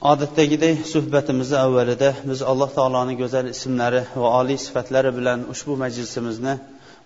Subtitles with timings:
[0.00, 6.54] Odatdagidek suhbatimizni avvalida biz alloh taoloning go'zal ismlari va oliy sifatlari bilan ushbu majlisimizni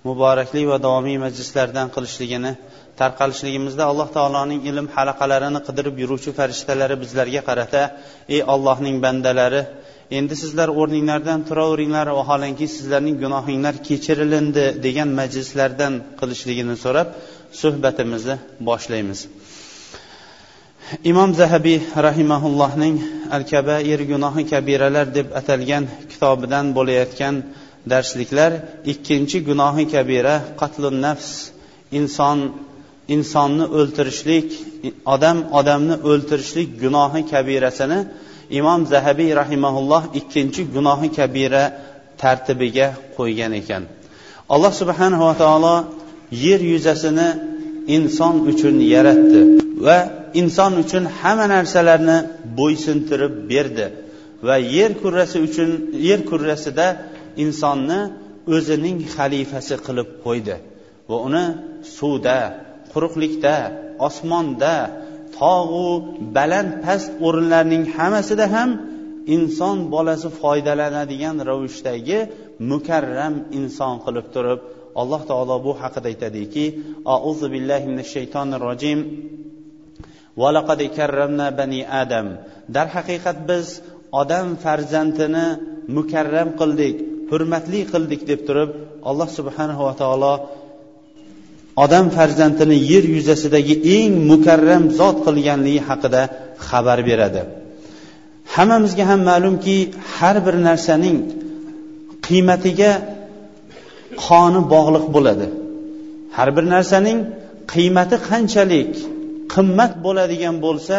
[0.09, 2.52] muborakli va davomiy majlislardan qilishligini
[3.00, 7.83] tarqalishligimizda alloh taoloning ilm halaqalarini qidirib yuruvchi farishtalari bizlarga qarata
[8.34, 9.62] ey ollohning bandalari
[10.19, 17.09] endi sizlar o'rninglardan turaveringlar vaholanki sizlarning gunohinglar kechirilindi degan majlislardan qilishligini so'rab
[17.61, 18.36] suhbatimizni
[18.69, 19.20] boshlaymiz.
[21.05, 22.96] Imom zahabiy rahimaullohning
[23.37, 27.34] al kabair gunohi kabiralar deb atalgan kitobidan bo'layotgan
[27.92, 28.52] darsliklar
[28.92, 31.30] ikkinchi gunohi kabira qatlun nafs
[31.98, 32.39] inson
[33.14, 34.48] insonni o'ltirishlik
[35.14, 37.98] odam odamni o'ltirishlik gunohi kabirasini
[38.58, 41.64] imom zahabiy rahimaulloh ikkinchi gunohi kabira
[42.22, 43.83] tartibiga qo'ygan ekan.
[44.55, 45.77] Alloh subhanava taolo
[46.45, 47.28] yer yuzasini
[47.97, 49.41] inson uchun yaratdi
[49.86, 49.98] va
[50.41, 52.19] inson uchun hamma narsalarni
[52.58, 53.86] bo'ysuntirib berdi.
[54.47, 55.70] Va yer kurrasi uchun
[56.08, 56.86] yer kurrasida
[57.44, 58.00] insonni
[58.56, 60.56] o'zining xalifasi qilib qo'ydi.
[61.11, 61.44] Va uni
[61.97, 62.39] suvda
[62.92, 63.55] quruqlikda
[64.08, 64.74] osmonda
[65.39, 65.89] tog'u
[66.36, 68.70] baland past o'rinlarning hammasida ham
[69.36, 72.19] inson bolasi foydalanadigan ravishdagi
[72.70, 74.61] mukarram inson qilib turib
[75.00, 76.64] alloh taolo bu haqida aytadiki
[77.17, 78.98] auzu billahi minash shaytonir rojim.
[82.02, 82.27] Adam
[82.77, 83.66] darhaqiqat biz
[84.20, 85.47] odam farzandini
[85.97, 86.97] mukarram qildik
[87.30, 88.70] hurmatli qildik deb turib
[89.11, 90.34] alloh subhanahu va taolo
[91.84, 96.23] odam farzandini yer yuzasidagi eng mukarram zot qilganligi haqida
[96.68, 97.42] xabar beradi.
[98.55, 99.77] Hammamizga ham ma'lumki
[100.17, 101.18] har bir narsaning
[102.27, 102.92] qiymatiga
[104.27, 105.46] qoni bog'liq bo'ladi.
[106.36, 107.18] Har bir narsaning
[107.73, 108.92] qiymati qanchalik
[109.55, 110.96] qimmat bo'ladigan bo'lsa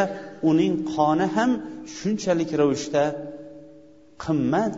[0.49, 1.51] uning qoni ham
[1.97, 3.03] shunchalik ravishda
[4.25, 4.73] qimmat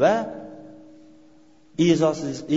[0.00, 0.14] va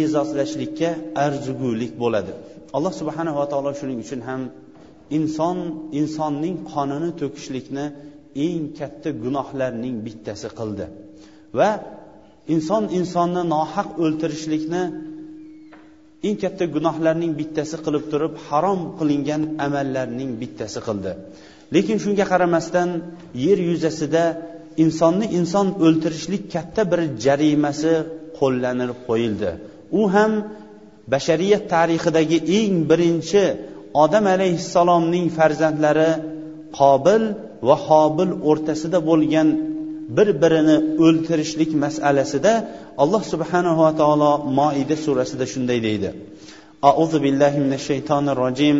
[0.01, 0.89] e'zozlashlikka
[1.25, 2.31] arzigulik bo'ladi.
[2.77, 4.41] Alloh subhanava taolo shuning uchun ham
[5.17, 5.57] inson
[5.99, 7.85] insonning qonini to'kishlikni
[8.47, 10.85] eng katta gunohlarning bittasi qildi.
[11.59, 11.69] Va
[12.55, 14.83] inson insonni nohaq o'ltirishlikni
[16.27, 21.11] eng katta gunohlarning bittasi qilib turib harom qilingan amallarning bittasi qildi.
[21.75, 22.89] Lekin shunga qaramasdan
[23.45, 24.23] yer yuzasida
[24.83, 27.93] insonni inson o'ltirishlik katta bir jarimasi
[28.39, 29.49] qo'llanib qo'yildi.
[29.99, 30.31] U ham
[31.13, 33.43] bashariyat tarixidagi eng birinchi
[34.03, 36.11] odam alayhissalomning farzandlari
[36.79, 37.23] qobil
[37.67, 39.47] va hobil o'rtasida bo'lgan
[40.17, 42.53] bir birini o'ltirishlik masalasida
[43.03, 46.11] alloh subhanahu va taolo moida surasida shunday deydi
[46.79, 48.77] أعوذ بالله من الشيطان الرجيم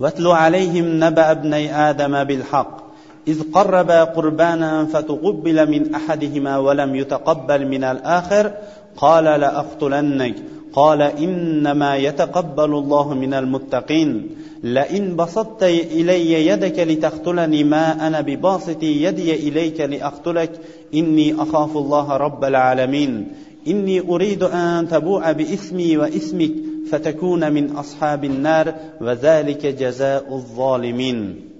[0.00, 2.81] واتل عليهم نبأ ابني آدم بالحق
[3.28, 8.52] إذ قربا قربانا فتقبل من أحدهما ولم يتقبل من الآخر
[8.96, 10.34] قال لأقتلنك
[10.72, 14.28] قال إنما يتقبل الله من المتقين.
[14.62, 20.50] لئن بسطت إلي يدك لتقتلني ما أنا بباسط يدي إليك لأقتلك
[20.94, 23.28] إني أخاف الله رب العالمين.
[23.68, 26.52] إني أريد أن تبوء بإثمي وإثمك
[26.90, 31.51] فتكون من أصحاب النار وذلك جزاء الظالمين.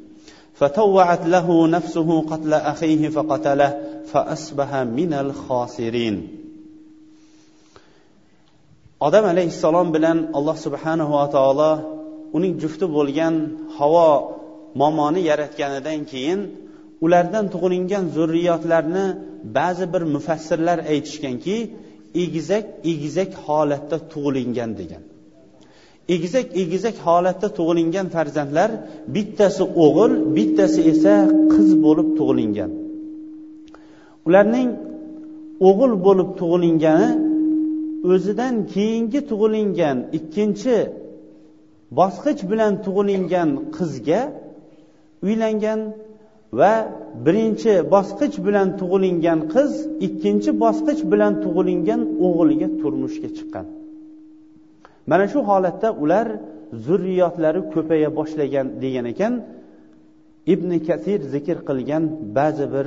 [0.60, 3.72] فطوعت له نفسه قتل أخيه فقتله
[4.12, 4.70] فأصبح
[5.00, 6.16] من الخاسرين
[9.08, 11.72] odam alayhissalom bilan alloh subhanahu va taolo
[12.38, 13.34] uning jufti bo'lgan
[13.78, 14.10] havo
[14.82, 16.40] momoni yaratganidan keyin
[17.06, 19.06] ulardan tug'ilingan zurriyotlarni
[19.58, 21.58] ba'zi bir mufassirlar aytishganki
[22.24, 25.04] egizak egizak holatda tug'ilingan degan
[26.09, 28.71] egizak egizak holatda tug'ilingan farzandlar
[29.15, 31.15] bittasi o'g'il bittasi esa
[31.53, 32.71] qiz bo'lib tug'ilingan.
[34.27, 34.71] Ularning
[35.69, 37.11] o'g'il bo'lib tug'ilingani
[38.13, 40.77] o'zidan keyingi tug'ilingan ikkinchi
[41.99, 44.21] bosqich bilan tug'ilingan qizga
[45.27, 45.81] uylangan
[46.59, 46.73] va
[47.27, 49.73] birinchi bosqich bilan tug'ilingan qiz
[50.07, 53.67] ikkinchi bosqich bilan tug'ilingan o'g'ilga turmushga chiqqan.
[55.11, 56.27] Mana shu holatda ular
[56.87, 59.33] zurriyotlari ko'paya boshlagan degan ekan
[60.53, 62.03] ibn kasir zikr qilgan
[62.37, 62.87] ba'zi bir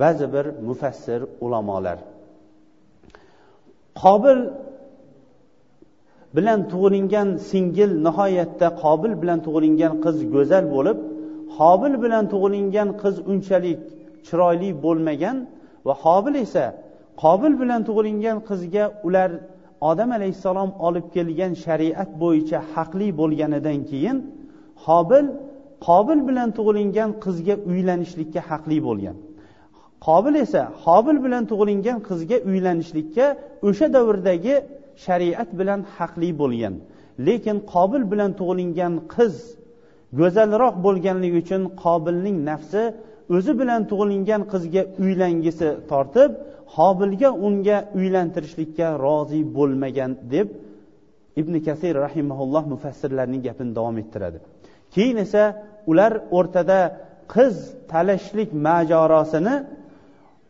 [0.00, 1.98] ba'zi bir mufassir ulamolar.
[4.02, 4.38] Qobil
[6.36, 10.98] bilan tug'ilingan singil nihoyatda qobil bilan tug'ilingan qiz go'zal bo'lib
[11.58, 13.80] hobil bilan tug'ilingan qiz unchalik
[14.26, 15.36] chiroyli bo'lmagan
[15.86, 16.64] va hobil esa
[17.22, 19.30] qobil bilan tug'ilingan qizga ular
[19.90, 24.16] odam alayhissalom olib kelgan shariat bo'yicha haqli bo'lganidan keyin
[24.86, 25.26] hobil
[25.86, 29.16] qobil bilan tug'ilingan qizga uylanishlikka haqli bo'lgan.
[30.06, 33.26] Qobil esa hobil bilan tug'ilingan qizga uylanishlikka
[33.68, 34.54] o'sha davrdagi
[35.04, 36.74] shariat bilan haqli bo'lgan.
[37.26, 39.34] Lekin qobil bilan tug'ilingan qiz
[40.20, 42.82] go'zalroq bo'lganligi uchun qobilning nafsi
[43.36, 46.30] o'zi bilan tug'ilingan qizga uylangisi tortib
[46.76, 50.48] hobilga unga uylantirishlikka rozi bo'lmagan deb
[51.40, 54.38] ibn kasir rahimaulloh mufassirlarning gapini davom ettiradi.
[54.94, 55.42] Keyin esa
[55.90, 56.78] ular o'rtada
[57.34, 57.54] qiz
[57.92, 59.54] talashlik majorosini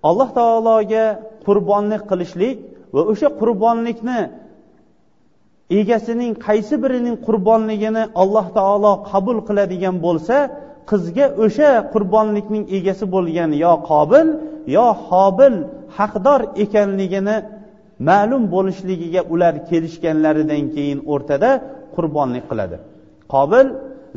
[0.09, 1.05] alloh taologa
[1.47, 2.57] qurbonlik qilishlik
[2.95, 4.21] va o'sha qurbonlikni
[5.81, 10.37] egasining qaysi birining qurbonligini alloh taolo qabul qiladigan bo'lsa
[10.91, 14.27] qizga o'sha qurbonlikning egasi bo'lgan yo qobil
[14.77, 15.55] yo hobil
[15.99, 17.37] haqdor ekanligini
[18.09, 21.51] ma'lum bo'lishligiga ular kelishganlaridan keyin o'rtada
[21.95, 22.77] qurbonlik qiladi.
[23.35, 23.67] Qobil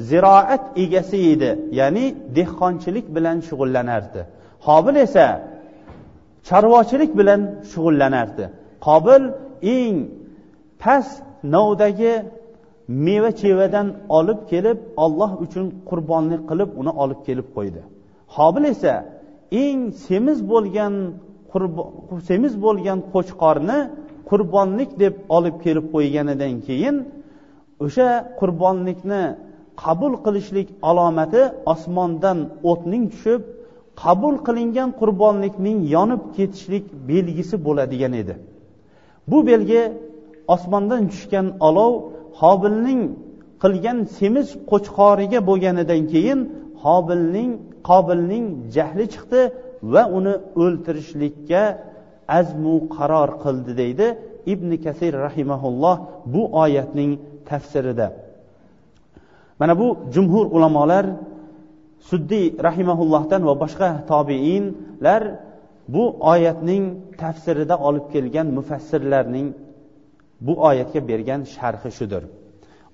[0.10, 2.06] ziroat egasi edi ya'ni
[2.38, 4.22] dehqonchilik bilan shug'ullanardi.
[4.68, 5.26] Hobil esa
[6.50, 7.42] chorvachilik bilan
[7.72, 8.46] shug'ullanardi.
[8.88, 9.22] Qobil
[9.78, 9.96] eng
[10.84, 11.24] past
[11.56, 12.14] novdagi
[13.06, 13.88] meva chevadan
[14.18, 17.82] olib kelib olloh uchun qurbonlik qilib uni olib kelib qo'ydi.
[18.36, 18.94] Hobil esa
[19.64, 20.94] eng semiz bo'lgan
[22.30, 23.80] semiz bo'lgan qo'chqorni
[24.30, 26.96] qurbonlik deb olib kelib qo'yganidan keyin
[27.86, 28.10] o'sha
[28.40, 29.24] qurbonlikni
[29.84, 31.42] qabul qilishlik alomati
[31.74, 32.38] osmondan
[32.72, 33.42] o'tning tushib
[34.04, 38.36] qabul qilingan qurbonlikning yonib ketishlik belgisi bo'ladigan edi.
[39.30, 39.82] Bu belgi
[40.56, 41.94] osmondan tushgan olov
[42.42, 43.02] hobilning
[43.64, 46.40] qilgan semiz qo'chqoriga bo'lganidan keyin
[46.84, 47.52] hobilning
[47.90, 48.46] qobilning
[48.76, 49.42] jahli chiqdi
[49.94, 50.34] va uni
[50.64, 51.64] o'ltirishlikka
[52.40, 54.08] azmu qaror qildi deydi
[54.54, 55.98] ibn kasir rahimaulloh
[56.34, 57.12] bu oyatning
[57.50, 58.08] tafsirida.
[59.60, 61.06] Mana bu jumhur ulamolar
[62.10, 65.24] suddiy rahimaullohdan va boshqa tobeinlar
[65.94, 66.84] bu oyatning
[67.22, 69.48] tafsirida olib kelgan mufassirlarning
[70.46, 72.24] bu oyatga bergan sharhi shudir.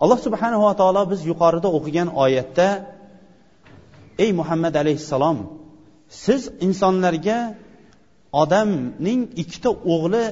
[0.03, 2.67] Alloh subhanava taolo biz yuqorida o'qigan oyatda
[4.23, 5.37] ey muhammad alayhissalom
[6.21, 7.39] siz insonlarga
[8.41, 10.25] odamning ikkita o'g'li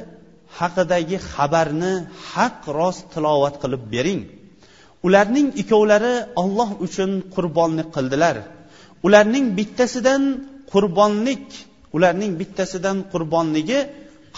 [0.60, 1.94] haqidagi xabarni
[2.32, 4.22] haq rost tilovat qilib bering.
[5.08, 8.36] Ularning ikkovlari olloh uchun qurbonlik qildilar.
[9.06, 10.24] Ularning bittasidan
[10.72, 11.46] qurbonlik
[11.96, 13.80] ularning bittasidan qurbonligi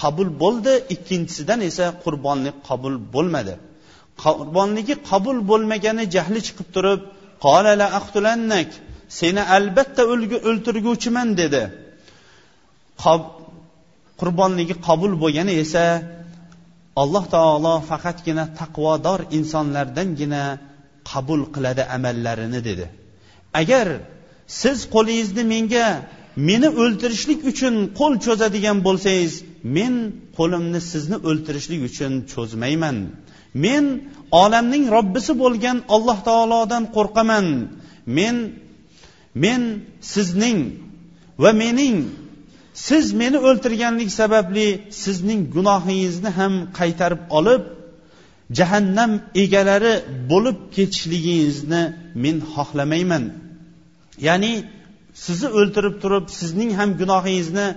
[0.02, 3.56] qabul bo'ldi ikkinchisidan esa qurbonlik qabul bo'lmadi.
[4.24, 7.02] Qurbonligi qabul bo'lmagani jahli chiqib turib
[9.20, 10.02] seni albatta
[10.50, 11.62] o'ltirguvchiman dedi.
[14.22, 15.86] Qurbonligi qabul bo'lgani esa
[17.02, 20.44] alloh taolo faqatgina taqvodor insonlardangina
[21.12, 22.86] qabul qiladi amallarini dedi.
[23.62, 23.88] Agar
[24.62, 25.88] siz qo'lingizni menga
[26.50, 29.34] meni o'ltirishlik uchun qo'l cho'zadigan bo'lsangiz
[29.78, 29.94] men
[30.38, 32.98] qo'limni sizni o'ltirishlik uchun cho'zmayman.
[33.66, 33.86] Men
[34.44, 37.46] olamning robbisi bo'lgan alloh taolodan qo'rqaman.
[38.18, 38.36] Men
[39.36, 39.62] men
[40.14, 40.60] sizning
[41.44, 41.98] va mening
[42.88, 44.68] siz meni o'ltirganlik sababli
[45.04, 47.64] sizning gunohingizni ham qaytarib olib
[48.58, 49.12] jahannam
[49.44, 49.94] egalari
[50.32, 51.84] bo'lib ketishligingizni
[52.24, 53.24] men xohlamayman.
[54.28, 54.54] Ya'ni
[55.26, 57.68] sizni o'ltirib turib sizning ham gunohingizni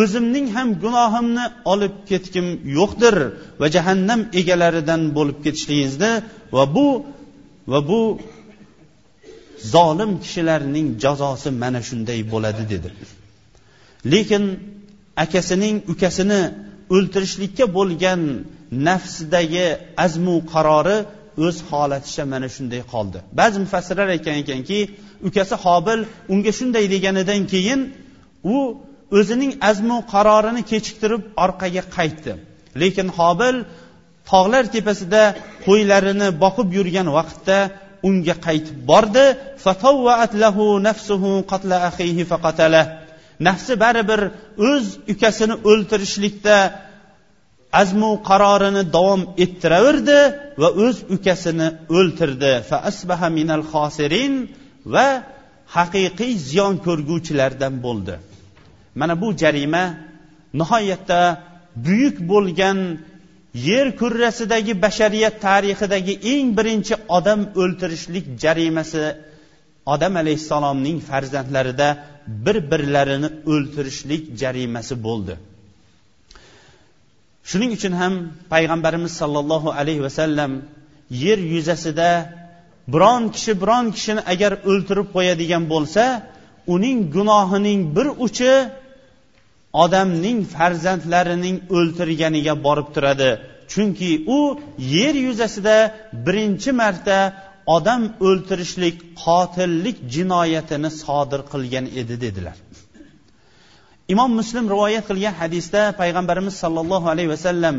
[0.00, 2.46] o'zimning ham gunohimni olib ketgim
[2.78, 3.16] yo'qdir
[3.60, 6.12] va jahannam egalaridan bo'lib ketishligingizni
[6.56, 6.86] va bu
[7.72, 8.00] va bu
[9.74, 12.88] zolim kishilarning jazosi mana shunday bo'ladi dedi.
[14.12, 14.44] Lekin
[15.24, 16.42] akasining ukasini
[16.94, 18.20] o'ltirishlikka bo'lgan
[18.88, 19.66] nafsidagi
[20.04, 20.98] azmu qarori
[21.46, 23.18] o'z holaticha mana shunday qoldi.
[23.38, 24.78] Ba'zi mufassirlar aytgan ekanki
[25.28, 25.98] ukasi hobil
[26.32, 27.80] unga shunday deganidan keyin
[28.54, 28.56] u
[29.18, 32.32] o'zining azmu qarorini kechiktirib orqaga qaytdi.
[32.82, 33.56] Lekin hobil
[34.30, 35.22] tog'lar tepasida
[35.66, 37.58] qo'ylarini boqib yurgan vaqtda
[38.08, 39.24] unga qaytib bordi.
[43.48, 44.20] Nafsi baribir
[44.70, 46.56] o'z ukasini o'ltirishlikda
[47.82, 50.20] azmu qarorini davom ettiraverdi
[50.60, 51.68] va o'z ukasini
[51.98, 52.52] o'ltirdi.
[54.94, 55.06] Va
[55.76, 58.14] haqiqiy ziyon ko'rguvchilardan bo'ldi.
[59.00, 59.84] Mana bu jarima
[60.60, 61.20] nihoyatda
[61.86, 62.78] buyuk bo'lgan
[63.54, 69.02] yer kurrasidagi bashariyat tarixidagi eng birinchi odam o'ltirishlik jarimasi
[69.94, 71.88] odam alayhissalomning farzandlarida
[72.44, 75.34] bir birlarini o'ltirishlik jarimasi bo'ldi.
[77.50, 78.14] Shuning uchun ham
[78.52, 80.52] payg'ambarimiz sollallohu alayhi vasallam
[81.24, 82.10] yer yuzasida
[82.94, 86.04] biron kishi biron kishini agar o'ltirib qo'yadigan bo'lsa
[86.74, 88.52] uning gunohining bir uchi
[89.84, 93.30] odamning farzandlarining o'ltirganiga borib turadi.
[93.72, 94.38] Chunki u
[94.96, 95.76] yer yuzasida
[96.26, 97.18] birinchi marta
[97.76, 102.56] odam o'ltirishlik qotillik jinoyatini sodir qilgan edi dedilar.
[104.12, 107.76] Imom muslim rivoyat qilgan hadisda payg'ambarimiz sollallohu alayhi vasallam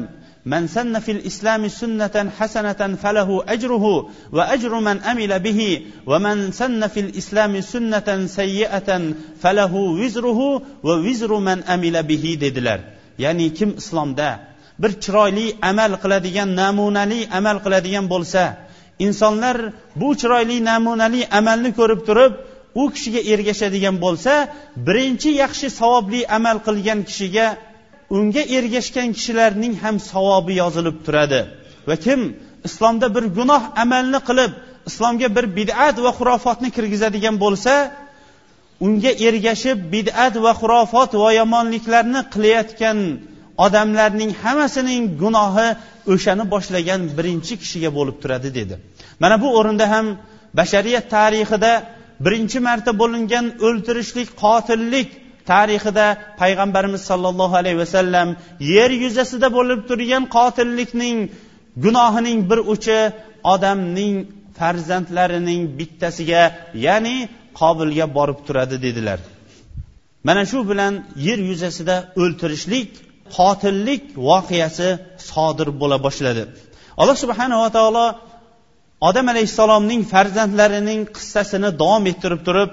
[0.52, 3.84] من سن في الإسلام سنة حسنة فله أجره
[4.32, 5.60] وأجر من أمل به
[6.06, 8.90] ومن سن في الإسلام سنة سيئة
[9.42, 10.40] فله وزره
[10.82, 12.80] ووزر من أمل به dedilar
[13.18, 14.40] ya'ni kim islomda
[14.78, 18.42] bir chiroyli amal qiladigan namunali amal qiladigan bo'lsa
[19.06, 19.56] insonlar
[20.00, 22.32] bu chiroyli namunali amalni ko'rib turib
[22.80, 24.32] u kishiga ergashadigan bo'lsa
[24.86, 27.46] birinchi yaxshi savobli amal qilgan kishiga
[28.09, 31.41] unga ergashgan kishilarning ham savobi yozilib turadi.
[31.87, 32.19] Va kim
[32.67, 34.51] islomda bir gunoh amalni qilib
[34.89, 37.73] islomga bir bid'at va xurofotni kirgizadigan bo'lsa
[38.85, 42.97] unga ergashib bid'at va xurofot va yomonliklarni qilayotgan
[43.65, 45.67] odamlarning hammasining gunohi
[46.13, 48.75] o'shani boshlagan birinchi kishiga bo'lib turadi dedi.
[49.21, 50.05] Mana bu o'rinda ham
[50.59, 51.71] bashariyat tarixida
[52.25, 55.09] birinchi marta bo'lingan o'ltirishlik qotillik
[55.51, 56.05] tarixida
[56.41, 58.27] payg'ambarimiz sollallohu alayhi vasallam
[58.75, 61.17] yer yuzasida bo'lib turgan qotillikning
[61.85, 62.99] gunohining bir uchi
[63.53, 64.15] odamning
[64.59, 66.43] farzandlarining bittasiga
[66.85, 67.17] ya'ni
[67.59, 69.19] qobilga borib turadi dedilar.
[70.27, 70.93] Mana shu bilan
[71.27, 72.89] yer yuzasida o'ltirishlik
[73.37, 74.89] qotillik voqeasi
[75.29, 76.43] sodir bo'la boshladi.
[77.01, 78.05] Alloh subhanava taolo
[79.09, 82.71] odam alayhissalomning farzandlarining qissasini davom ettirib turib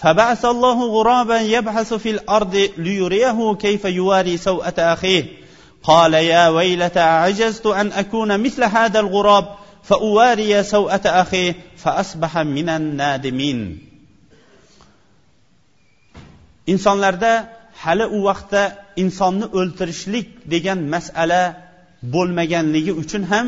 [0.00, 5.24] فبعث الله غرابا يبحث في الارض ليريه كيف يواري سوءه اخيه
[5.82, 13.86] قال يا ويلتى عجزت ان اكون مثل هذا الغراب فاواري سوءه اخيه فاصبح من النادمين
[16.66, 17.32] insonlarda
[17.82, 18.62] hali u vaqtda
[19.02, 21.42] insonni o'ltirishlik degan masala
[22.14, 23.46] bo'lmaganligi uchun ham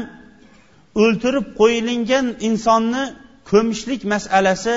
[1.02, 3.02] o'ltirib qo'yilingan insonni
[3.50, 4.76] ko'mishlik masalasi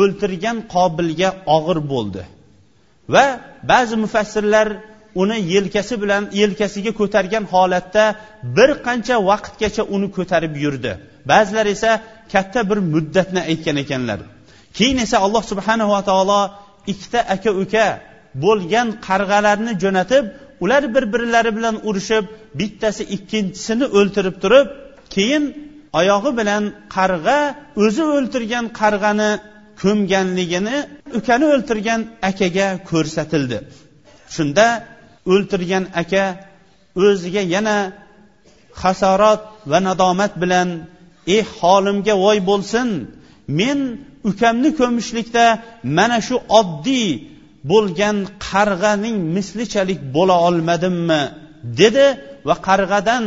[0.00, 2.22] o'ltirgan qobilga og'ir bo'ldi.
[3.14, 3.26] Va
[3.70, 4.68] ba'zi mufassirlar
[5.22, 8.04] uni yelkasi bilan yelkasiga ko'targan holatda
[8.56, 10.92] bir qancha vaqtgacha uni ko'tarib yurdi.
[11.30, 11.90] Ba'zilar esa
[12.32, 14.18] katta bir muddatni aytgan ekanlar.
[14.76, 16.40] Keyin esa alloh subhanava taolo
[16.92, 17.86] ikkita aka uka
[18.44, 20.24] bo'lgan qarg'alarni jo'natib
[20.64, 22.24] ular bir birlari bilan urushib
[22.60, 24.66] bittasi ikkinchisini o'ltirib turib
[25.14, 25.44] keyin
[26.00, 26.62] oyog'i bilan
[26.96, 27.38] qarg'a
[27.84, 29.30] o'zi o'ltirgan qarg'ani
[29.82, 30.76] ko'mganligini
[31.18, 32.00] ukani o'ltirgan
[32.30, 33.58] akaga ko'rsatildi.
[34.34, 34.66] Shunda
[35.32, 36.24] o'ltirgan aka
[37.04, 37.76] o'ziga yana
[38.82, 40.68] hasorat va nadomat bilan
[41.34, 42.88] ey holimga voy bo'lsin
[43.58, 43.78] men
[44.30, 45.44] ukamni ko'mishlikda
[45.98, 47.08] mana shu oddiy
[47.70, 48.16] bo'lgan
[48.48, 51.22] qarg'aning mislichalik bo'la olmadimmi?
[51.80, 52.06] dedi
[52.48, 53.24] va qarg'adan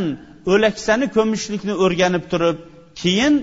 [0.52, 2.58] o'laksani ko'mishlikni o'rganib turib
[3.00, 3.34] keyin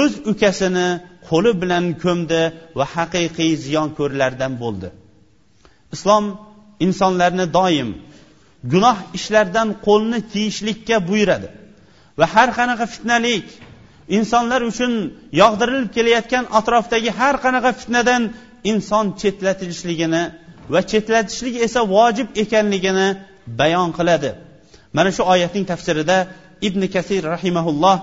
[0.00, 0.88] o'z ukasini
[1.28, 2.40] qo'li bilan ko'mdi
[2.78, 4.88] va haqiqiy ziyonko'rlardan bo'ldi.
[5.94, 6.24] Islom
[6.86, 7.88] insonlarni doim
[8.72, 11.48] gunoh ishlardan qo'lni tiyishlikka buyuradi
[12.18, 13.46] va har qanaqa fitnalik
[14.18, 14.92] insonlar uchun
[15.40, 18.22] yog'dirilib kelayotgan atrofdagi har qanaqa fitnadan
[18.70, 20.22] inson chetlatilishligini
[20.72, 23.08] va chetlatishlik esa vojib ekanligini
[23.60, 24.30] bayon qiladi.
[24.96, 26.16] Mana shu oyatning tafsirida
[26.68, 27.96] ibn kasir rahimaulloh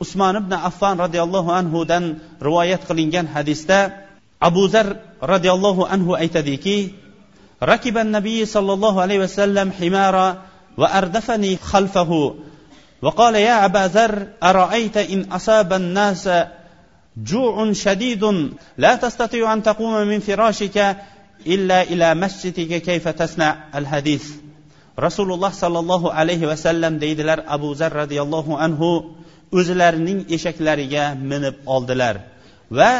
[0.00, 4.08] usmon ibn affon roziyallohu anhudan rivoyat qilingan hadisda
[4.40, 4.86] abu zar
[5.22, 7.06] roziyallohu anhu aytadiki
[7.62, 10.42] ركب النبي صلى الله عليه وسلم حمارا
[10.76, 12.34] وأردفني خلفه
[13.02, 16.28] وقال يا أبا ذر أرأيت إن أصاب الناس
[17.16, 18.24] جوع شديد
[18.78, 20.96] لا تستطيع أن تقوم من فراشك
[21.46, 24.24] إلا إلى مسجدك كيف تصنع الحديث
[25.00, 29.16] رسول الله صلى الله عليه وسلم deydilar abu zar roziyallohu anhu
[29.58, 32.16] o'zlarining eshaklariga minib oldilar
[32.78, 32.90] va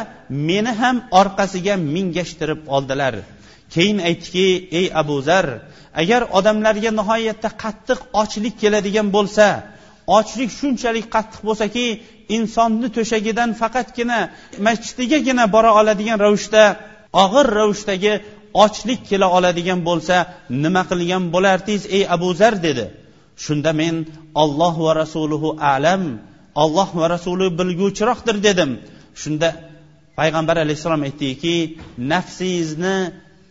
[0.48, 3.14] meni ham orqasiga mingashtirib oldilar.
[3.74, 4.46] Keyin aytdiki
[4.78, 5.46] ey abu zar
[6.02, 9.46] agar odamlarga nihoyatda qattiq ochlik keladigan bo'lsa
[10.18, 11.86] ochlik shunchalik qattiq bo'lsaki
[12.36, 14.18] insonni to'shagidan faqatgina
[14.66, 16.64] masjidigagina bora oladigan ravishda
[17.22, 18.12] og'ir ravishdagi
[18.64, 20.16] ochlik kela oladigan bo'lsa
[20.64, 22.54] nima qilgan bo'lardingiz ey abu zar?
[22.66, 22.86] dedi.
[23.44, 23.94] Shunda men
[24.42, 26.02] olloh va rasuluhu alam
[26.62, 28.70] olloh va rasuli bilguvchiroqdir dedim.
[29.22, 29.48] Shunda
[30.18, 31.54] payg'ambar alayhissalom aytdiki
[32.12, 32.96] nafsingizni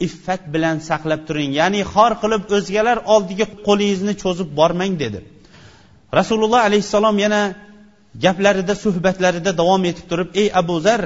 [0.08, 5.20] iffat bilan saqlab turing ya'ni xor qilib o'zgalar oldiga qo'lingizni cho'zib bormang dedi.
[6.20, 7.42] Rasululloh alayhissalom yana
[8.24, 11.02] gaplarida suhbatlarida davom etib turib ey abu zar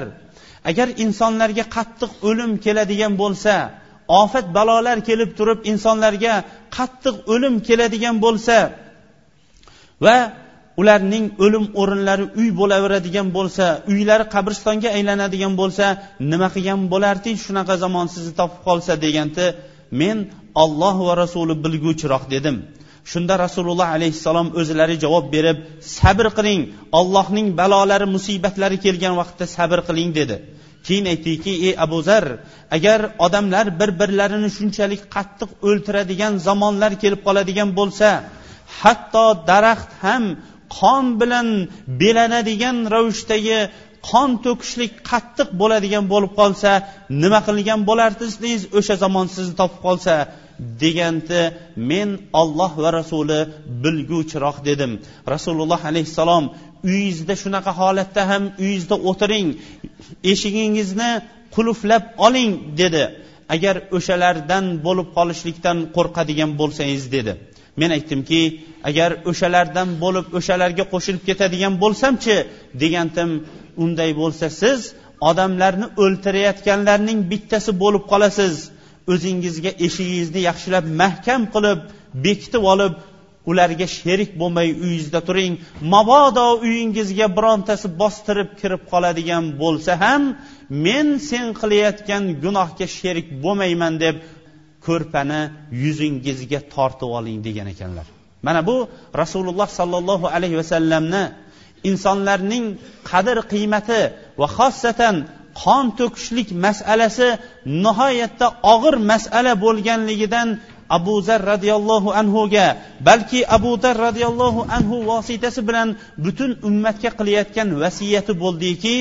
[0.70, 3.54] agar insonlarga qattiq o'lim keladigan bo'lsa
[4.22, 6.34] ofat balolar kelib turib insonlarga
[6.76, 8.56] qattiq o'lim keladigan bo'lsa
[10.04, 10.16] va
[10.80, 15.84] ularning o'lim o'rinlari uy bo'laveradigan bo'lsa uylari qabristonga aylanadigan bo'lsa
[16.32, 19.46] nima qilgan bo'larding shunaqa zamon sizni topib qolsa deganda
[20.00, 20.18] men
[20.62, 22.56] olloh va rasuli bilguvchiroq dedim.
[23.10, 25.58] Shunda rasululloh alayhissalom o'zlari javob berib
[25.96, 26.60] sabr qiling
[27.00, 30.36] ollohning balolari musibatlari kelgan vaqtda sabr qiling dedi.
[30.86, 32.24] Keyin aytdiki ey abu zar
[32.76, 38.08] agar odamlar bir birlarini shunchalik qattiq o'ltiradigan zamonlar kelib qoladigan bo'lsa
[38.80, 40.24] hatto daraxt ham
[40.78, 41.48] qon bilan
[42.00, 43.60] belanadigan ravishdagi
[44.08, 46.70] qon to'kishlik qattiq bo'ladigan bo'lib qolsa
[47.22, 50.14] nima qilgan bo'lardingiz o'sha zamon sizni topib qolsa
[50.82, 51.42] degandi
[51.90, 52.08] men
[52.40, 53.40] olloh va rasuli
[53.82, 54.92] bilguvchiroq dedim.
[55.34, 56.44] Rasululloh alayhissalom
[56.88, 59.48] uyingizda shunaqa holatda ham uyingizda o'tiring
[60.32, 61.10] eshigingizni
[61.54, 62.50] qulflab oling
[62.80, 63.04] dedi.
[63.54, 67.32] Agar o'shalardan bo'lib qolishlikdan qo'rqadigan bo'lsangiz dedi.
[67.80, 68.42] Men aytdimki
[68.88, 72.36] agar o'shalardan bo'lib o'shalarga qo'shilib ketadigan bo'lsamchi
[72.82, 73.30] degandim
[73.84, 74.80] unday bo'lsa siz
[75.30, 78.54] odamlarni o'ltirayotganlarning bittasi bo'lib qolasiz.
[79.12, 81.80] O'zingizga eshigingizni yaxshilab mahkam qilib
[82.24, 82.94] bekitib olib
[83.50, 85.52] ularga sherik bo'lmay uyingizda turing.
[85.94, 90.22] Mabodo uyingizga birontasi bostirib kirib qoladigan bo'lsa ham
[90.84, 94.16] men sen qilayotgan gunohga sherik bo'lmayman deb
[94.86, 95.40] ko'rpani
[95.82, 98.06] yuzingizga tortib oling degan ekanlar.
[98.46, 98.76] Mana bu
[99.22, 101.24] rasululloh sollallohu alayhi vasallamni
[101.90, 102.64] insonlarning
[103.10, 104.00] qadr qiymati
[104.40, 105.16] va xossatan
[105.62, 107.28] qon to'kishlik masalasi
[107.84, 110.48] nihoyatda og'ir masala bo'lganligidan
[110.96, 112.66] abu zar roziyallohu anhuga
[113.08, 115.88] balki abu zar roziyallohu anhu vositasi bilan
[116.24, 118.96] butun ummatga qilayotgan vasiyati bo'ldiki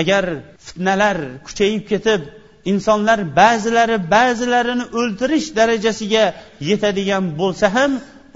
[0.00, 0.24] agar
[0.66, 2.20] fitnalar kuchayib ketib
[2.70, 6.24] insonlar ba'zilari ba'zilarini o'ltirish darajasiga
[6.68, 7.92] yetadigan bo'lsa ham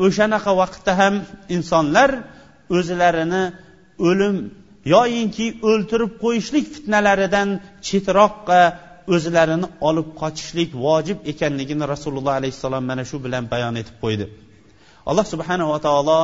[0.06, 1.14] o'shanaqa vaqtda ham
[1.56, 2.10] insonlar
[2.76, 3.44] o'zlarini
[4.08, 4.36] o'lim
[4.94, 7.48] yoyinki o'ltirib qo'yishlik fitnalaridan
[7.88, 8.60] chetroqqa
[9.14, 14.24] o'zlarini olib qochishlik vojib ekanligini rasululloh alayhissalom mana shu bilan bayon etib qo'ydi.
[15.10, 16.20] Alloh subhanava taolo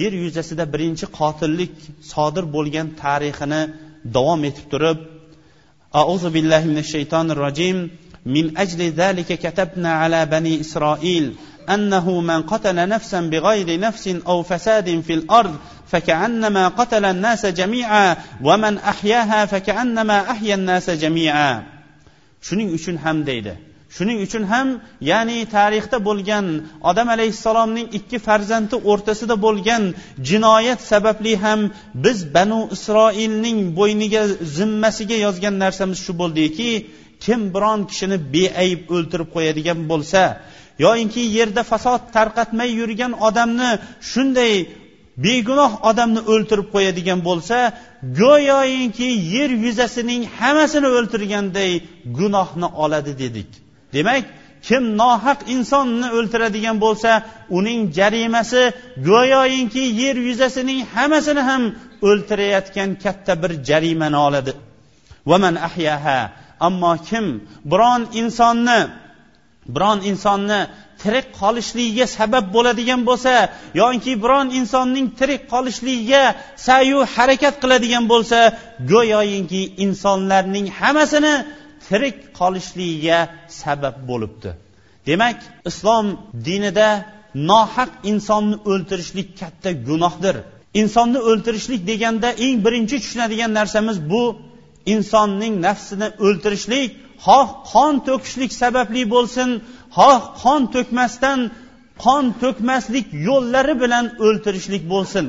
[0.00, 1.74] yer yuzasida birinchi qotillik
[2.12, 3.62] sodir bo'lgan tarixini
[4.16, 4.98] davom etib turib
[5.95, 7.89] أعوذ بالله من الشيطان الرجيم
[8.25, 11.35] من أجل ذلك كتبنا على بني إسرائيل
[11.69, 15.55] أنه من قتل نفسا بغير نفس أو فساد في الأرض
[15.87, 21.63] فكأنما قتل الناس جميعا ومن أحياها فكأنما أحيا الناس جميعا
[22.41, 23.53] shuning uchun ham deydi
[23.96, 24.68] Shuning uchun ham
[25.10, 26.46] ya'ni tarixda bo'lgan
[26.90, 29.82] odam alayhissalomning ikki farzandi o'rtasida bo'lgan
[30.28, 31.60] jinoyat sababli ham
[32.04, 34.22] biz banu isroilning bo'yniga
[34.56, 36.70] zimmasiga yozgan narsamiz shu bo'ldiki
[37.24, 40.22] kim biron kishini beayb o'ltirib qo'yadigan bo'lsa
[40.84, 43.70] yoyinki yerda fasod tarqatmay yurgan odamni
[44.10, 44.54] shunday
[45.26, 47.58] begunoh odamni o'ltirib qo'yadigan bo'lsa
[48.20, 51.70] go'yoyinki yer yuzasining hammasini o'ltirganday
[52.18, 53.63] gunohni oladi dedik.
[53.96, 54.24] Demak
[54.66, 57.10] kim nohaq insonni o'ltiradigan bo'lsa
[57.58, 58.62] uning jarimasi
[59.10, 61.62] go'yoyinki yer yuzasining hammasini ham
[62.08, 64.52] o'ltirayotgan katta bir jarimani oladi
[65.30, 66.18] vaman ahyaha
[66.66, 67.26] ammo kim
[67.72, 68.80] biron insonni
[69.74, 70.60] biron insonni
[71.02, 73.32] tirik qolishligiga sabab bo'ladigan bo'lsa
[73.80, 76.22] yoki biron insonning tirik qolishligiga
[76.66, 78.38] sayu harakat qiladigan bo'lsa
[78.92, 81.34] go'yoyinki insonlarning hammasini
[81.86, 83.18] tirik qolishligiga
[83.62, 84.50] sabab bo'libdi.
[85.08, 85.38] Demak
[85.70, 86.06] islom
[86.46, 86.88] dinida
[87.50, 90.36] nohaq insonni o'ltirishlik katta gunohdir.
[90.80, 94.22] Insonni o'ltirishlik deganda eng birinchi tushunadigan narsamiz bu
[94.94, 96.90] insonning nafsini o'ltirishlik
[97.26, 99.48] xoh qon to'kishlik sababli bo'lsin
[99.98, 101.38] xoh qon to'kmasdan
[102.04, 105.26] qon to'kmaslik yo'llari bilan o'ltirishlik bo'lsin.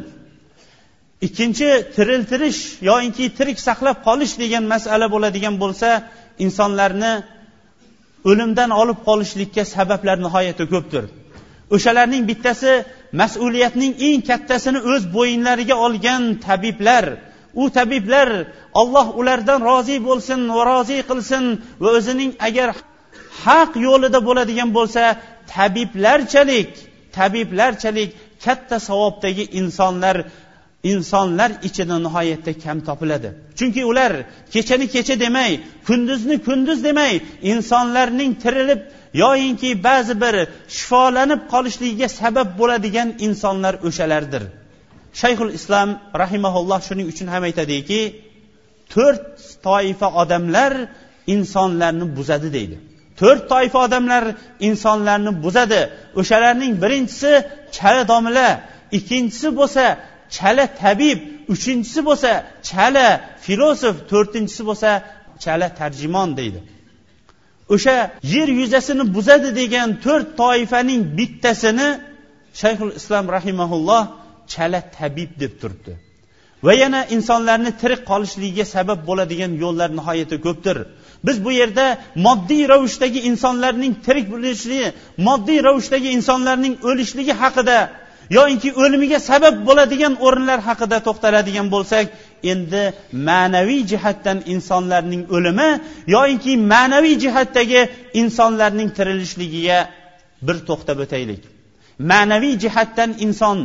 [1.28, 5.90] Ikkinchi tiriltirish yoinki tirik saqlab qolish degan masala bo'ladigan bo'lsa
[6.46, 7.14] insonlarni
[8.30, 11.04] o'limdan olib qolishlikka sabablar nihoyatda ko'pdir.
[11.76, 12.72] O'shalarning bittasi
[13.22, 17.06] mas'uliyatning eng kattasini o'z bo'yinlariga olgan tabiblar.
[17.62, 18.30] U tabiblar
[18.82, 21.44] olloh ulardan rozi bo'lsin va rozi qilsin
[21.84, 22.70] va o'zining agar
[23.46, 25.04] haq yo'lida bo'ladigan bo'lsa
[25.54, 26.72] tabiblarchalik
[27.18, 28.10] tabiblarchalik
[28.46, 30.16] katta savobdagi insonlar
[30.92, 33.30] insonlar ichida nihoyatda kam topiladi.
[33.58, 34.12] Chunki ular
[34.54, 35.52] kechani kecha demay
[35.88, 37.14] kunduzni kunduz demay
[37.52, 38.82] insonlarning tirilib
[39.24, 40.36] yoyinki ba'zi bir
[40.78, 44.44] shifolanib qolishligiga sabab bo'ladigan insonlar o'shalardir.
[45.22, 45.90] Shayxul islom
[46.24, 48.02] rahimaulloh shuning uchun ham aytadiki
[48.94, 49.24] to'rt
[49.68, 50.74] toifa odamlar
[51.36, 52.78] insonlarni buzadi deydi.
[53.20, 54.24] To'rt toifa odamlar
[54.68, 55.82] insonlarni buzadi.
[56.20, 57.32] O'shalarning birinchisi
[57.76, 58.48] chala domla
[58.98, 59.84] ikkinchisi bo'lsa
[60.36, 61.20] chala tabib
[61.54, 62.30] uchinchisi bo'lsa
[62.70, 63.08] chala
[63.46, 64.90] filosof to'rtinchisi bo'lsa
[65.44, 66.60] chala tarjimon deydi.
[67.76, 67.96] O'sha
[68.34, 71.88] yer yuzasini buzadi degan to'rt toifaning bittasini
[72.62, 74.04] shayxul islom rahimaulloh
[74.54, 75.94] chala tabib deb turibdi.
[76.66, 80.78] Va yana insonlarni tirik qolishligiga sabab bo'ladigan yo'llar nihoyatda ko'pdir.
[81.28, 81.86] Biz bu yerda
[82.28, 84.88] moddiy ravishdagi insonlarning tirik bo'lishligi
[85.28, 87.78] moddiy ravishdagi insonlarning o'lishligi haqida
[88.38, 92.06] yoinki o'limiga sabab bo'ladigan o'rinlar haqida to'xtaladigan bo'lsak
[92.52, 92.84] endi
[93.30, 95.70] ma'naviy jihatdan insonlarning o'limi
[96.16, 97.82] yoinki ma'naviy jihatdagi
[98.22, 99.80] insonlarning tirilishligiga
[100.48, 101.42] bir to'xtab o'taylik.
[102.12, 103.58] Ma'naviy jihatdan inson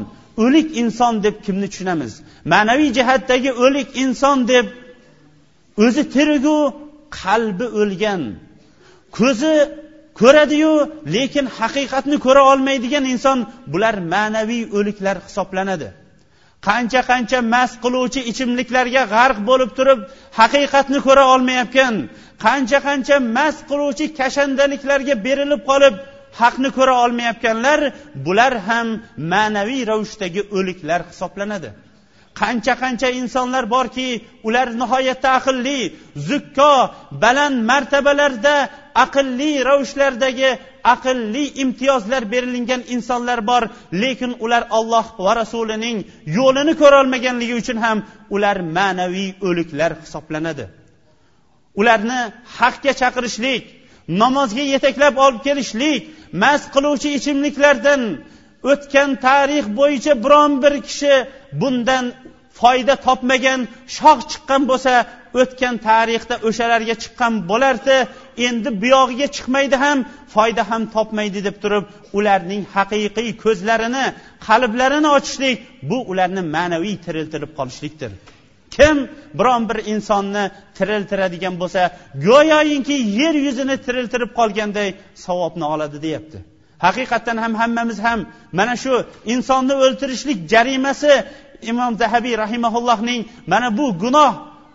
[0.45, 2.13] o'lik inson deb kimni tushunamiz?
[2.53, 4.67] Ma'naviy jihatdagi o'lik inson deb
[5.85, 6.59] o'zi tirigu
[7.21, 8.23] qalbi o'lgan
[9.19, 9.55] ko'zi
[10.21, 10.73] ko'radiyu
[11.15, 13.39] lekin haqiqatni ko'ra olmaydigan inson
[13.73, 15.89] bular ma'naviy o'liklar hisoblanadi.
[16.69, 20.01] Qancha qancha mast qiluvchi ichimliklarga g'arq bo'lib turib
[20.41, 21.95] haqiqatni ko'ra olmayotgan
[22.45, 25.95] qancha qancha mast qiluvchi kashandaliklarga berilib qolib
[26.41, 27.81] haqni ko'ra olmayotganlar
[28.27, 28.87] bular ham
[29.33, 31.71] ma'naviy ravishdagi o'liklar hisoblanadi.
[32.41, 34.09] Qancha qancha insonlar borki
[34.49, 35.79] ular nihoyatda aqlli
[36.29, 36.73] zukko
[37.23, 38.57] baland martabalarda
[39.05, 40.51] aqlli ravishlardagi
[40.95, 43.63] aqlli imtiyozlar berilingan insonlar bor.
[44.03, 45.99] Lekin ular olloh va rasulining
[46.39, 47.99] yo'lini ko'rolmaganligi uchun ham
[48.35, 50.65] ular ma'naviy o'liklar hisoblanadi.
[51.81, 52.21] Ularni
[52.59, 53.65] haqga chaqirishlik
[54.23, 56.01] namozga yetaklab olib kelishlik
[56.43, 58.03] mast qiluvchi ichimliklardan
[58.73, 61.15] o'tgan tarix bo'yicha biron bir kishi
[61.61, 62.05] bundan
[62.61, 63.61] foyda topmagan
[63.97, 64.93] shoh chiqqan bo'lsa
[65.41, 67.97] o'tgan tarixda o'shalarga chiqqan bo'lardi.
[68.47, 69.99] Endi buyog'iga chiqmaydi ham
[70.35, 71.85] foyda ham topmaydi deb turib
[72.19, 74.05] ularning haqiqiy ko'zlarini
[74.49, 75.57] qalblarini ochishlik
[75.91, 78.11] bu ularni ma'naviy tiriltirib qolishlikdir.
[78.77, 78.97] Kim
[79.39, 80.45] biron bir insonni
[80.79, 81.83] tiriltiradigan bo'lsa
[82.29, 84.89] go'yoyinki yer yuzini tiriltirib qolganday
[85.27, 86.39] savobni oladi deyapti.
[86.87, 88.21] Haqiqatdan ham hammamiz ham
[88.59, 88.95] mana shu
[89.35, 91.13] insonni o'ltirishlik jarimasi
[91.73, 93.21] imom zahabiy rahimaullohning
[93.53, 94.33] mana bu gunoh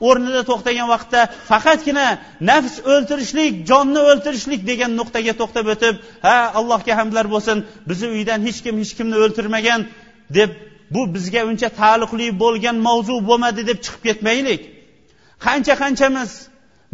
[0.07, 1.21] o'rnida to'xtagan vaqtda
[1.51, 2.07] faqatgina
[2.49, 5.95] nafs o'ltirishlik jonni o'ltirishlik degan nuqtaga to'xtab o'tib
[6.25, 7.57] ha allohga hamdlar bo'lsin
[7.89, 9.79] bizni uydan hech kim hech kimni o'ltirmagan
[10.37, 10.51] deb
[10.93, 14.61] bu bizga uncha taalluqli bo'lgan mavzu bo'lmadi deb chiqib ketmaylik.
[15.45, 16.31] Qancha qanchamiz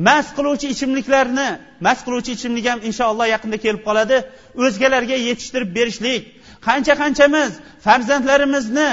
[0.08, 1.50] mast qiluvchi ichimliklarni
[1.86, 4.18] mast qiluvchi ichimlik ham inshaalloh yaqinda kelib qoladi
[4.66, 6.22] o'zgalarga yetishtirib berishlik.
[6.68, 7.52] Qancha qanchamiz
[7.86, 8.90] farzandlarimizni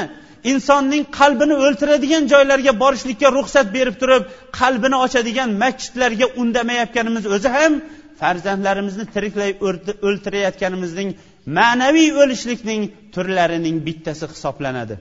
[0.52, 4.22] insonning qalbini o'ltiradigan joylarga borishlikka ruxsat berib turib
[4.60, 7.72] qalbini ochadigan masjidlarga undamayotganimiz o'zi ham
[8.20, 9.50] farzandlarimizni tiriklay
[10.08, 11.08] o'ltirayotganimizning
[11.58, 12.82] ma'naviy o'lishlikning
[13.14, 14.94] turlarining bittasi hisoblanadi.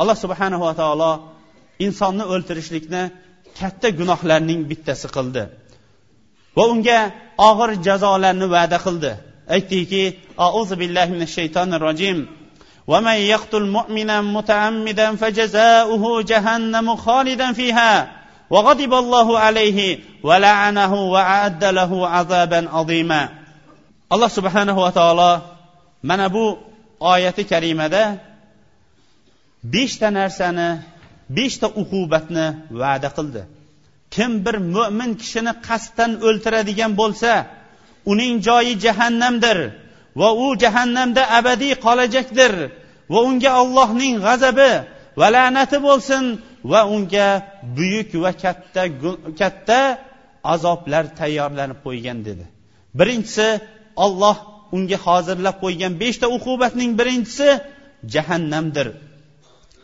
[0.00, 1.10] Alloh subhanahu va taolo
[1.86, 3.02] insonni o'ltirishlikni
[3.60, 5.42] katta gunohlarning bittasi qildi
[6.56, 7.00] va unga
[7.48, 9.12] og'ir jazolarni va'da qildi.
[9.54, 10.02] Aytdiki
[10.46, 12.18] auzu billahi minash shaytonir rojim.
[12.87, 18.11] ومن يقتل مؤمنا متعمدا فجزاؤه جهنم خالدا فيها
[18.49, 23.29] وغضب الله عليه ولعنه وأعد له عذابا عظيما
[24.11, 25.31] alloh subhanahu va taolo
[26.03, 26.59] mana bu
[26.99, 28.03] oyati karimada
[29.73, 30.69] beshta narsani
[31.37, 32.45] beshta uqubatni
[32.81, 33.41] va'da qildi
[34.15, 37.31] kim bir mo'min kishini qasddan o'ltiradigan bo'lsa
[38.11, 39.57] uning joyi jahannamdir
[40.20, 42.52] Va u jahannamda abadiy qolajakdir.
[43.12, 44.72] Va unga allohning g'azabi
[45.20, 46.24] va la'nati bo'lsin
[46.72, 47.28] va unga
[47.76, 48.82] buyuk va katta
[49.40, 49.80] katta
[50.54, 52.44] azoblar tayyorlanib qo'ygan dedi.
[52.98, 53.48] Birinchisi
[54.04, 54.36] olloh
[54.76, 57.48] unga hozirlab qo'ygan beshta uqubatning birinchisi
[58.14, 58.86] jahannamdir.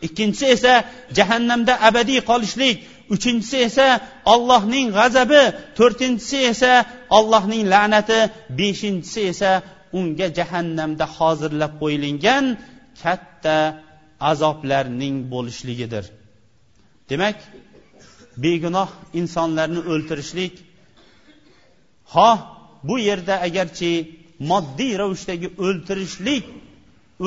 [0.07, 0.75] Ikkinchisi esa
[1.17, 2.77] jahannamda abadiy qolishlik.
[3.15, 3.87] Uchinchisi esa
[4.33, 5.43] ollohning g'azabi.
[5.79, 6.73] To'rtinchisi esa
[7.19, 8.21] ollohning la'nati.
[8.59, 9.51] Beshinchisi esa
[9.99, 12.45] unga jahannamda hozirlab qo'yilgan
[13.03, 13.57] katta
[14.31, 16.05] azoblarning bo'lishligidir.
[17.11, 17.37] Demak
[18.45, 20.55] begunoh insonlarni o'ltirishlik
[22.15, 22.31] ho
[22.89, 23.93] bu yerda agarchi
[24.51, 26.45] moddiy ravishdagi o'ltirishlik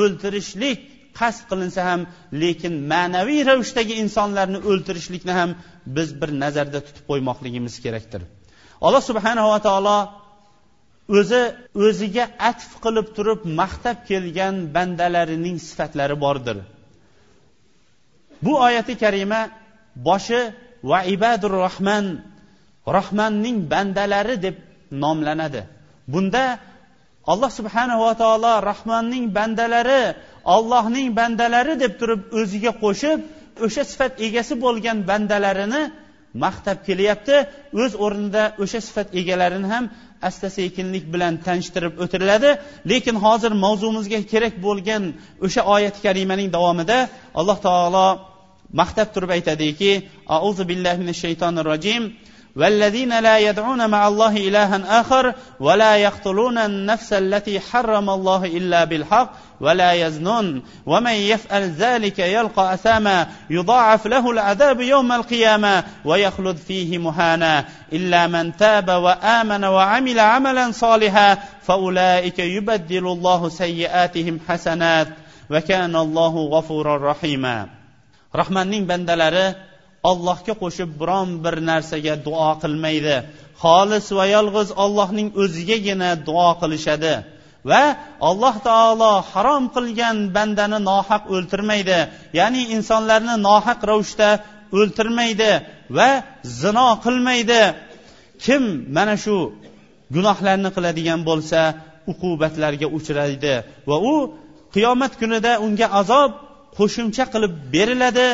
[0.01, 0.79] o'ltirishlik
[1.19, 2.01] qasd qilinsa ham
[2.41, 5.49] lekin ma'naviy ravishdagi insonlarni o'ltirishlikni ham
[5.95, 8.21] biz bir nazarda tutib qo'ymoqligimiz kerakdir.
[8.85, 9.97] Alloh subhanava taolo
[11.09, 11.41] o'zi
[11.85, 16.57] o'ziga atf qilib turib maqtab kelgan bandalarining sifatlari bordir.
[18.43, 19.41] Bu oyati karima
[20.07, 20.41] boshi
[20.89, 22.05] va ibadur rohman
[22.95, 24.55] rohmanning bandalari deb
[25.03, 25.61] nomlanadi.
[26.13, 26.43] Bunda
[27.31, 30.01] alloh subhanava taolo rahmonning bandalari
[30.55, 33.19] ollohning bandalari deb turib o'ziga qo'shib
[33.65, 35.83] o'sha sifat egasi bo'lgan bandalarini
[36.43, 37.35] maqtab kelyapti.
[37.81, 39.85] O'z o'rnida o'sha sifat egalarini ham
[40.28, 42.50] asta sekinlik bilan tanishtirib o'tiriladi
[42.90, 45.02] lekin hozir mavzumizga kerak bo'lgan
[45.46, 46.98] o'sha oyati karimaning davomida
[47.40, 48.06] alloh taolo
[48.80, 49.90] maqtab turib aytadiki
[50.38, 52.04] auzu billahi minash shaytonir rojim
[52.56, 59.28] والذين لا يدعون مع الله إلها آخر ولا يقتلون النفس التي حرم الله إلا بالحق
[59.60, 67.64] ولا يزنون ومن يفعل ذلك يلقى أثاما يضاعف له العذاب يوم القيامة ويخلد فيه مهانا
[67.92, 75.08] إلا من تاب وآمن وعمل عملا صالحا فأولئك يبدل الله سيئاتهم حسنات
[75.50, 77.68] وكان الله غفورا رحيما
[78.36, 79.70] رحمن بندلره
[80.08, 83.16] ollohga qo'shib biron bir narsaga duo qilmaydi
[83.62, 87.14] xolis va yolg'iz ollohning o'zigagina duo qilishadi
[87.69, 87.83] Va
[88.29, 91.99] alloh taolo harom qilgan bandani nohaq o'ltirmaydi.
[92.39, 94.29] Ya'ni insonlarni nohaq ravishda
[94.79, 95.51] o'ltirmaydi
[95.97, 96.09] va
[96.61, 97.61] zino qilmaydi.
[98.43, 98.63] Kim
[98.95, 99.37] mana shu
[100.15, 101.59] gunohlarni qiladigan bo'lsa
[102.11, 103.55] uqubatlarga uchraydi
[103.89, 104.15] va u
[104.75, 106.31] qiyomat kunida unga azob
[106.77, 108.29] qo'shimcha qilib beriladi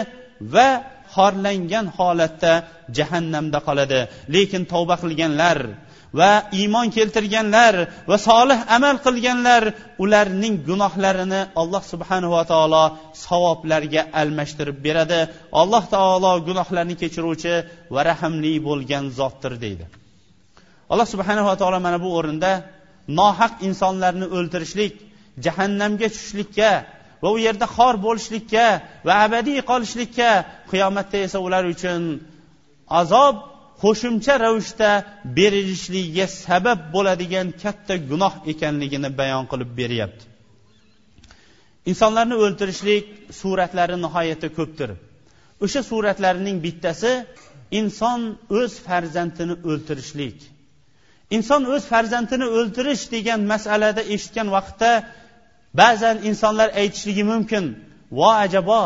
[0.54, 0.68] va
[1.16, 2.54] xorlangan holatda
[2.98, 4.00] jahannamda qoladi.
[4.36, 5.58] Lekin tavba qilganlar
[6.20, 7.76] va iymon keltirganlar
[8.10, 9.64] va solih amal qilganlar
[10.04, 12.84] ularning gunohlarini alloh subhanava taolo
[13.26, 15.22] savoblarga almashtirib beradi.
[15.62, 17.54] Alloh taolo gunohlarni kechiruvchi
[17.94, 19.86] va rahmli bo'lgan zotdir deydi.
[20.92, 22.52] Alloh subhanava taolo mana bu o'rinda
[23.20, 24.94] nohaq insonlarni o'ltirishlik
[25.46, 26.72] jahannamga tushishlikka
[27.24, 28.66] va u yerda xor bo'lishlikka
[29.08, 30.30] va abadiy qolishlikka
[30.72, 32.02] qiyomatda esa ular uchun
[33.02, 33.36] azob
[33.84, 34.90] qo'shimcha ravishda
[35.38, 40.24] berilishligiga sabab bo'ladigan katta gunoh ekanligini bayon qilib beryapti.
[41.92, 43.06] Insonlarni o'ltirishlik
[43.40, 44.90] suratlari nihoyatda ko'pdir.
[45.64, 47.12] O'sha suratlarning bittasi
[47.80, 48.20] inson
[48.60, 50.38] o'z farzandini o'ltirishlik.
[51.36, 54.92] Inson o'z farzandini o'ltirish degan masalada eshitgan vaqtda
[55.82, 57.66] ba'zan insonlar aytishligi mumkin
[58.18, 58.84] vo ajabo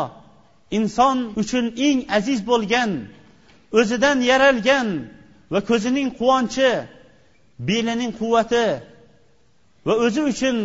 [0.78, 2.90] inson uchun eng aziz bo'lgan
[3.72, 4.88] o'zidan yaralgan
[5.52, 6.70] va ko'zining quvonchi
[7.68, 8.66] belining quvvati
[9.86, 10.56] va o'zi uchun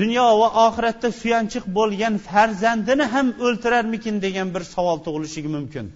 [0.00, 5.86] dunyo va oxiratda suyanchiq bo'lgan farzandini ham o'ltirarmikin degan bir savol tug'ilishligi mumkin.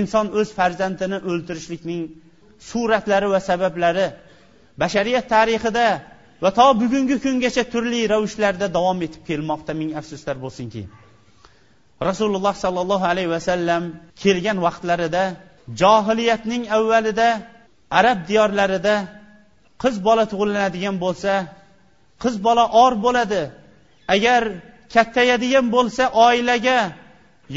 [0.00, 2.02] Inson o'z farzandini o'ltirishlikning
[2.70, 4.06] suratlari va sabablari
[4.82, 5.86] bashariyat tarixida
[6.42, 10.82] va to bugungi kungacha turli ravishlarda davom etib kelmoqda ming afsuslar bo'lsinki.
[12.08, 13.82] Rasululloh sollallohu alayhi vasallam
[14.22, 15.24] kelgan vaqtlarida
[15.80, 17.28] johiliyatning avvalida
[17.98, 18.94] arab diyorlarida
[19.82, 21.32] qiz bola tug'iladigan bo'lsa
[22.22, 23.42] qiz bola or bo'ladi.
[24.14, 24.42] Agar
[24.94, 26.78] kattayadigan bo'lsa oilaga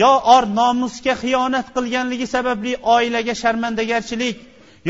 [0.01, 4.37] yo or nomusga xiyonat qilganligi sababli oilaga sharmandagarchilik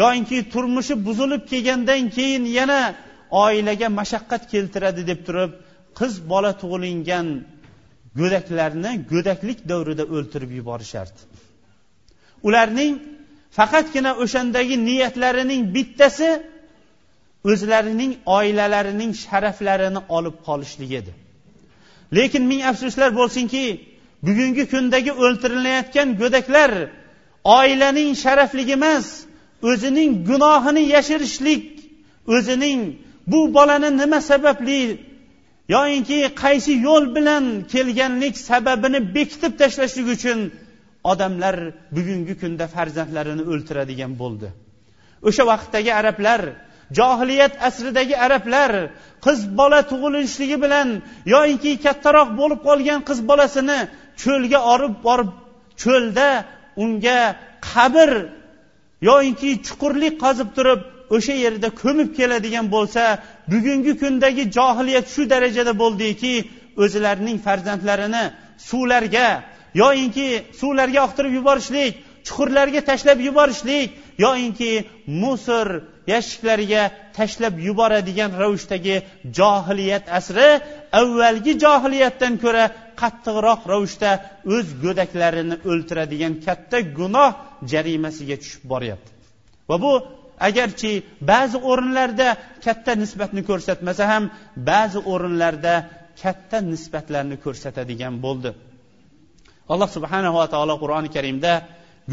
[0.02, 2.82] yoinki turmushi buzilib kelgandan keyin yana
[3.46, 5.52] oilaga mashaqqat keltiradi deb turib
[6.00, 7.28] qiz bola tug'ilingan
[8.20, 11.22] go'daklarni go'daklik davrida o'ltirib yuborishardi
[12.48, 12.94] ularning
[13.58, 16.30] faqatgina o'shandagi niyatlarining bittasi
[17.52, 21.12] o'zlarining oilalarining sharaflarini olib qolishlik edi.
[22.18, 23.64] Lekin ming afsuslar bo'lsinki
[24.28, 26.72] bugungi kundagi o'ltirilayotgan go'daklar
[27.60, 29.06] oilaning sharafligi emas
[29.70, 31.64] o'zining gunohini yashirishlik
[32.36, 32.80] o'zining
[33.32, 34.80] bu bolani nima sababli
[35.74, 40.40] yoyinki qaysi yo'l bilan kelganlik sababini bekitib tashlashlik uchun
[41.12, 41.56] odamlar
[41.96, 44.48] bugungi kunda farzandlarini o'ltiradigan bo'ldi.
[45.28, 46.42] O'sha vaqtdagi arablar
[47.00, 48.72] johiliyat asridagi arablar
[49.26, 50.88] qiz bola tug'ilishligi bilan
[51.34, 53.80] yoyinki kattaroq bo'lib qolgan qiz bolasini
[54.24, 55.32] cho'lga olib borib
[55.84, 56.30] cho'lda
[56.84, 57.22] unga
[57.70, 58.10] qabr
[59.10, 60.82] yoyinki chuqurlik qazib turib
[61.16, 63.04] o'sha yerda ko'mib keladigan bo'lsa
[63.52, 66.34] bugungi kundagi johiliyat shu darajada bo'ldiki
[66.84, 68.24] o'zlarining farzandlarini
[68.70, 69.28] suvlarga
[69.82, 70.28] yoyinki
[70.62, 71.92] suvlarga oqtirib yuborishlik
[72.28, 73.88] chuqurlarga tashlab yuborishlik
[74.26, 74.72] yoyinki
[75.22, 75.68] musor
[76.14, 76.84] yashiklariga
[77.18, 78.96] tashlab yuboradigan ravishdagi
[79.40, 80.50] johiliyat asri
[81.02, 82.66] avvalgi johiliyatdan ko'ra
[83.02, 84.12] qattiqroq ravishda
[84.56, 87.32] o'z go'daklarini o'ltiradigan katta gunoh
[87.72, 89.10] jarimasiga tushib boryapti.
[89.70, 89.92] Va bu
[90.48, 90.92] agarchi
[91.32, 92.28] ba'zi o'rinlarda
[92.66, 94.24] katta nisbatni ko'rsatmasa ham
[94.70, 95.74] ba'zi o'rinlarda
[96.22, 98.50] katta nisbatlarni ko'rsatadigan bo'ldi.
[99.74, 101.54] Alloh subhanava taolo qur'oni karimda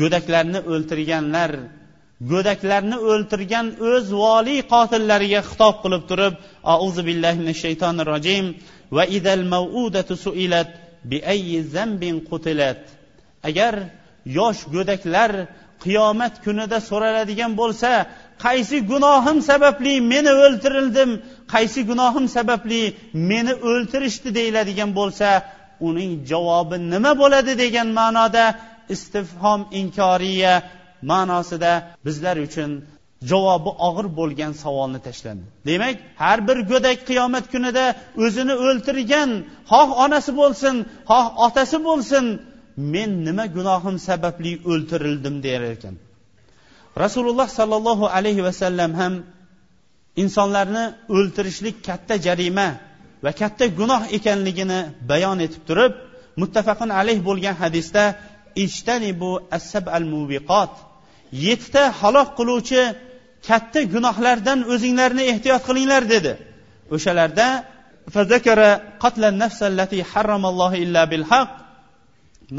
[0.00, 1.52] go'daklarni o'ltirganlar
[2.30, 6.34] go'daklarni o'ltirgan o'z voliy qotillariga xitob qilib turib
[6.74, 8.44] auzu billahi minash shaytonir rojim
[8.96, 10.70] va idal mavudatu suilat
[11.10, 12.80] bi ayyi zambin qutilat.
[13.48, 13.74] Agar
[14.38, 15.30] yosh go'daklar
[15.84, 17.90] qiyomat kunida so'raladigan bo'lsa
[18.44, 21.10] qaysi gunohim sababli meni o'ltirildim
[21.54, 22.82] qaysi gunohim sababli
[23.30, 25.28] meni o'ltirishdi deyiladigan bo'lsa
[25.88, 28.44] uning javobi nima bo'ladi degan ma'noda
[28.94, 30.54] istifhom inkoriya
[31.10, 31.72] ma'nosida
[32.06, 32.70] bizlar uchun
[33.30, 35.44] javobi og'ir bo'lgan savolni tashlandi.
[35.68, 37.84] Demak har bir go'dak qiyomat kunida
[38.24, 39.30] o'zini o'ltirgan
[39.72, 40.74] xoh onasi bo'lsin
[41.10, 42.24] xoh otasi bo'lsin
[42.76, 45.94] men nima gunohim sababli o'ltirildim der ekan.
[47.04, 49.14] Rasululloh sollallohu alayhi vasallam ham
[50.22, 50.84] insonlarni
[51.16, 52.68] o'ltirishlik katta jarima
[53.24, 54.80] va katta gunoh ekanligini
[55.10, 55.92] bayon etib turib
[56.40, 58.04] muttafaqun alayh bo'lgan hadisda
[58.64, 60.72] ishtanibu assab al mubiqot
[61.46, 62.82] yettita halok qiluvchi
[63.48, 66.32] katta gunohlardan o'zinglarni ehtiyot qilinglar dedi.
[66.94, 67.46] O'shalarda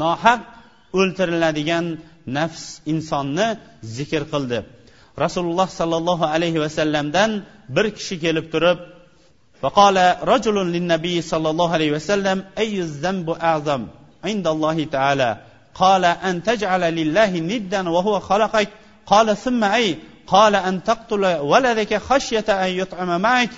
[0.01, 0.39] nohaq
[0.99, 1.85] o'ltiriladigan
[2.37, 3.47] nafs insonni
[3.97, 4.59] zikr qildi
[5.23, 7.31] rasululloh sollallohu alayhi vasallamdan
[7.75, 8.79] bir kishi kelib turib
[9.61, 9.97] فقال
[10.33, 13.81] رجل للنبي صلى الله عليه وسلم أي الذنب أعظم
[14.23, 15.37] عند الله تعالى
[15.75, 18.69] قال أن تجعل لله ندا وهو خلقك
[19.05, 23.49] قال ثم أي قال أن تقتل ولدك خشية أن يطعم معك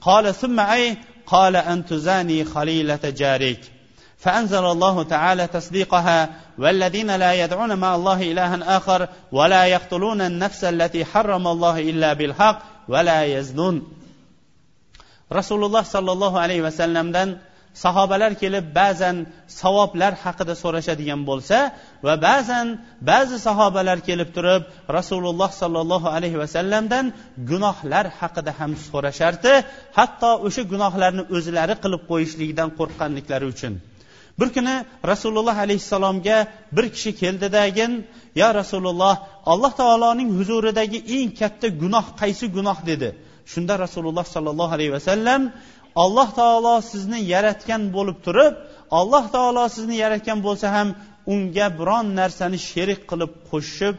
[0.00, 3.60] قال ثم أي قال أن تزاني خليلة جارك
[4.22, 11.04] فأنزل الله تعالى تصديقها والذين لا يدعون مع الله إلها آخر ولا يقتلون النفس التي
[11.04, 14.02] حرم الله إلا بالحق ولا يزنون
[15.38, 17.28] rasululloh sollallohu alayhi vasallamdan
[17.84, 19.16] sahobalar kelib ba'zan
[19.60, 21.58] savoblar haqida so'rashadigan bo'lsa
[22.06, 22.66] va ba'zan
[23.10, 24.62] ba'zi sahobalar kelib turib
[24.98, 27.04] rasululloh sollallohu alayhi vasallamdan
[27.50, 29.52] gunohlar haqida ham so'rashardi
[29.98, 33.72] hatto o'sha gunohlarni o'zlari qilib qo'yishligidan qo'rqqanliklari uchun
[34.39, 34.75] Bir kuni
[35.11, 36.37] rasululloh alayhissalomga
[36.71, 37.91] bir kishi keldidagin
[38.41, 39.15] yo rasululloh
[39.51, 42.77] alloh taoloning huzuridagi eng katta gunoh qaysi gunoh?
[42.91, 43.09] dedi.
[43.51, 45.41] Shunda rasululloh sollallohu alayhi vasallam
[46.03, 48.53] alloh taolo sizni yaratgan bo'lib turib
[48.99, 50.87] alloh taolo sizni yaratgan bo'lsa ham
[51.33, 53.95] unga biron narsani sherik qilib qo'shib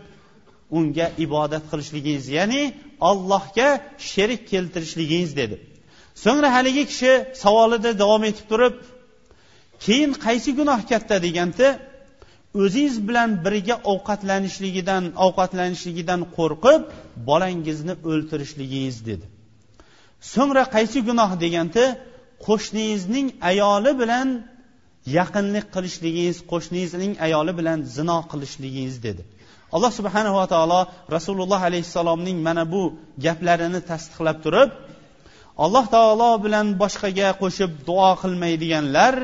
[0.79, 2.62] unga ibodat qilishligingiz ya'ni
[3.11, 3.68] allohga
[4.11, 5.57] sherik keltirishligingiz dedi.
[6.24, 8.74] So'ngra haligi kishi savolida davom etib turib
[9.85, 11.69] keyin qaysi gunoh katta deganda
[12.62, 16.83] o'zingiz bilan birga ovqatlanishligidan ovqatlanishligidan qo'rqib
[17.29, 19.27] bolangizni o'ltirishligingiz dedi.
[20.33, 21.85] So'ngra qaysi gunoh deganda
[22.47, 24.29] qo'shningizning ayoli bilan
[25.19, 29.23] yaqinlik qilishligingiz qo'shningizning ayoli bilan zino qilishligingiz dedi.
[29.75, 30.81] Alloh subhanava taolo
[31.17, 32.83] rasululloh alayhissalomning mana bu
[33.25, 34.71] gaplarini tasdiqlab turib
[35.64, 39.14] alloh taolo bilan boshqaga qo'shib duo qilmaydiganlar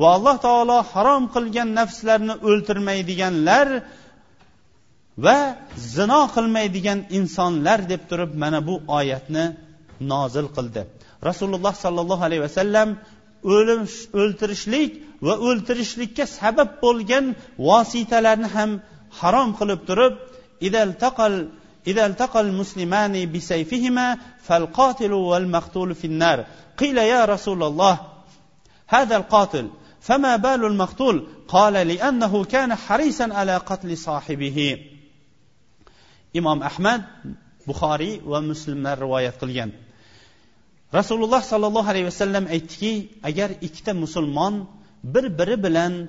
[0.00, 3.68] va alloh taolo harom qilgan nafslarni o'ltirmaydiganlar
[5.24, 5.38] va
[5.94, 9.44] zino qilmaydigan insonlar deb turib mana bu oyatni
[10.12, 10.82] nozil qildi.
[11.28, 12.88] Rasululloh sollallohu alayhi vasallam
[13.56, 13.80] o'lim
[14.22, 14.90] o'ltirishlik
[15.26, 17.24] va o'ltirishlikka sabab bo'lgan
[17.68, 18.70] vositalarni ham
[19.20, 20.14] harom qilib turib
[21.86, 26.46] إذا التقى المسلمان بسيفهما فالقاتل والمقتول في النار.
[26.78, 28.00] قيل يا رسول الله
[28.86, 29.70] هذا القاتل
[30.00, 34.78] فما بال المقتول؟ قال لأنه كان حريصا على قتل صاحبه.
[36.36, 37.02] إمام أحمد
[37.66, 39.70] بخاري ومسلم رواية قليا
[40.94, 44.64] رسول الله صلى الله عليه وسلم أيتكي أجر إكتا مسلمان
[45.04, 46.08] بر بر بلن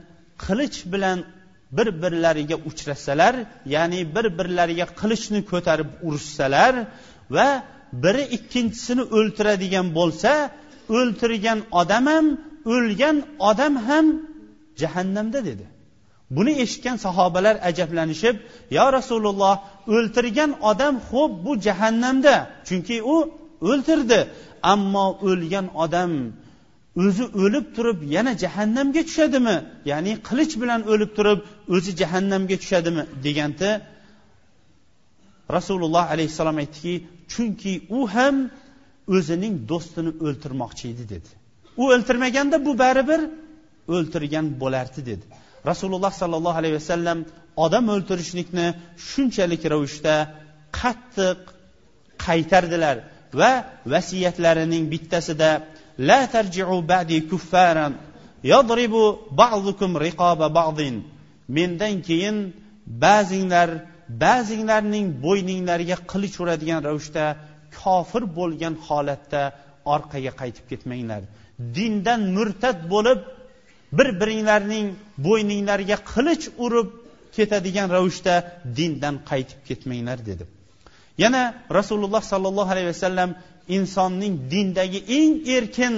[0.49, 1.23] قلش بلن
[1.77, 3.35] bir birlariga uchrasalar
[3.75, 6.73] ya'ni bir birlariga qilichni ko'tarib urushsalar
[7.35, 7.47] va
[8.03, 10.31] biri ikkinchisini o'ltiradigan bo'lsa
[10.97, 12.25] o'ltirgan odam ham
[12.73, 13.17] o'lgan
[13.49, 14.05] odam ham
[14.81, 15.65] jahannamda dedi.
[16.35, 18.35] Buni eshitgan sahobalar ajablanishib
[18.77, 19.55] yo rasululloh
[19.95, 22.35] o'ltirgan odam xo'p bu jahannamda.
[22.67, 23.15] Chunki u
[23.69, 24.19] o'ltirdi
[24.73, 26.11] ammo o'lgan odam
[27.03, 29.57] o'zi o'lib turib yana jahannamga tushadimi?
[29.91, 31.39] Ya'ni qilich bilan o'lib turib
[31.75, 33.03] o'zi jahannamga tushadimi?
[33.25, 33.69] deganda
[35.57, 36.93] rasululloh alayhissalom aytdiki
[37.33, 38.35] chunki u ham
[39.15, 41.29] o'zining do'stini o'ltirmoqchi edi dedi.
[41.81, 43.21] U o'ltirmaganda bu baribir
[43.95, 45.25] o'ltirgan bo'lardi dedi.
[45.71, 47.19] Rasululloh sollallohu alayhi vasallam
[47.65, 48.67] odam o'ltirishlikni
[49.09, 50.15] shunchalik ravishda
[50.79, 51.39] qattiq
[52.25, 52.97] qaytardilar
[53.39, 53.51] va
[53.93, 55.49] vasiyatlarining bittasida
[55.99, 57.93] la tarjiu ba'di kuffaran
[58.43, 59.03] yadribu
[59.41, 60.95] ba'dukum riqoba ba'din
[61.57, 62.37] mendan keyin
[63.05, 63.69] ba'zinglar
[64.23, 67.25] ba'zinglarning bo'yninglariga qilich uradigan ravishda
[67.79, 69.41] kofir bo'lgan holatda
[69.93, 71.21] orqaga qaytib ketmanglar
[71.77, 73.19] dindan murtad bo'lib
[73.97, 74.87] bir biringlarning
[75.27, 76.89] bo'yninglariga qilich urib
[77.35, 78.35] ketadigan ravishda
[78.77, 80.43] dindan qaytib ketmanglar dedi
[81.23, 81.41] yana
[81.77, 83.29] rasululloh sollallohu alayhi vasallam
[83.77, 85.95] insonning dindagi eng erkin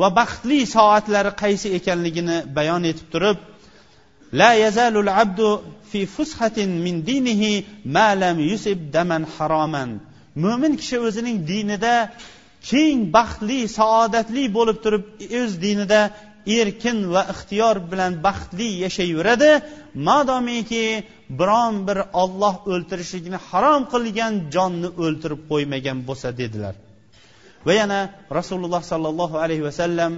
[0.00, 3.38] va baxtli soatlari qaysi ekanligini bayon etib turib
[4.40, 5.48] la yazalul abdu
[5.90, 7.52] fi fushatin min dinihi
[7.94, 9.90] ma lam yusib daman haroman
[10.42, 11.94] mo'min kishi o'zining dinida
[12.70, 15.04] keng baxtli saodatli bo'lib turib
[15.40, 16.00] o'z dinida
[16.46, 19.50] erkin va ixtiyor bilan baxtli yashayveradi.
[20.08, 20.86] Madomiki
[21.40, 26.74] biron bir olloh o'ltirishlikni harom qilgan jonni o'ltirib qo'ymagan bo'lsa dedilar.
[27.66, 28.00] Va yana
[28.38, 30.12] rasululloh sollallohu alayhi vasallam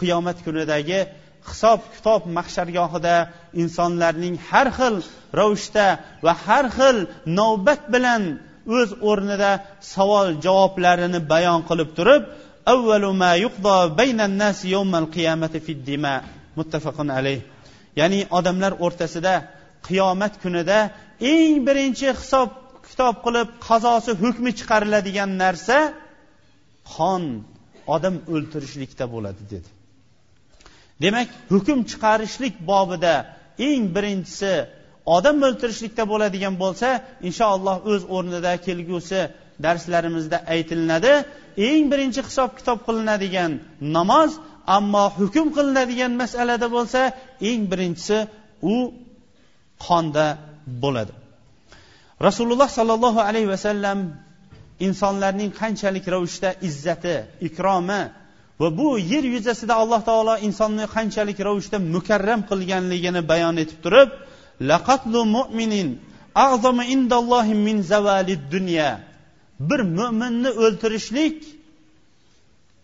[0.00, 1.00] qiyomat kunidagi
[1.50, 3.16] hisob kitob mahshargohida
[3.62, 4.94] insonlarning har xil
[5.40, 5.86] ravishda
[6.24, 6.96] va har xil
[7.38, 8.22] navbat bilan
[8.78, 9.52] o'z o'rnida
[9.94, 12.22] savol javoblarini bayon qilib turib
[16.58, 17.40] muttafaqun alayh.
[18.00, 19.34] Ya'ni odamlar o'rtasida
[19.86, 20.78] qiyomat kunida
[21.32, 22.48] eng birinchi hisob
[22.88, 25.76] kitob qilib qazosi hukmi chiqariladigan narsa
[26.92, 27.22] qon
[27.94, 29.68] odam o'ltirishlikda bo'ladi dedi.
[31.02, 33.14] Demak hukm chiqarishlik bobida
[33.68, 34.54] eng birinchisi
[35.16, 36.88] odam o'ltirishlikda bo'ladigan bo'lsa
[37.28, 39.20] inshaalloh o'z o'rnida kelgusi
[39.64, 41.12] darslarimizda aytilinadi.
[41.68, 43.52] Eng birinchi hisob kitob qilinadigan
[43.96, 44.30] namoz
[44.76, 47.00] ammo hukm qilinadigan masalada bo'lsa
[47.50, 48.18] eng birinchisi
[48.74, 48.76] u
[49.86, 50.26] qonda
[50.82, 51.12] bo'ladi.
[52.26, 53.98] Rasululloh sollallohu alayhi vasallam
[54.80, 57.16] insonlarning qanchalik ravishda izzati
[57.48, 58.02] ikromi
[58.60, 64.10] va bu yer yuzasida alloh taolo insonni qanchalik ravishda mukarram qilganligini bayon etib turib
[64.70, 65.88] laqatlu mu'minin
[66.94, 69.00] indallohi min zavalid dunya.
[69.60, 71.38] Bir mo'minni o'ltirishlik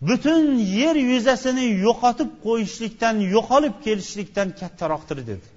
[0.07, 5.47] butun yer yuzasini yo'qotib qo'yishlikdan yo'qolib kelishlikdan kattaroqdir dedi.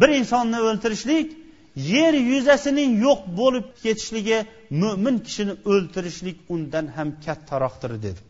[0.00, 1.28] Bir insonni o'ltirishlik
[1.76, 4.38] yer yuzasining yo'q bo'lib ketishligi
[4.82, 8.20] mo'min kishini o'ltirishlik undan ham kattaroqdir dedi.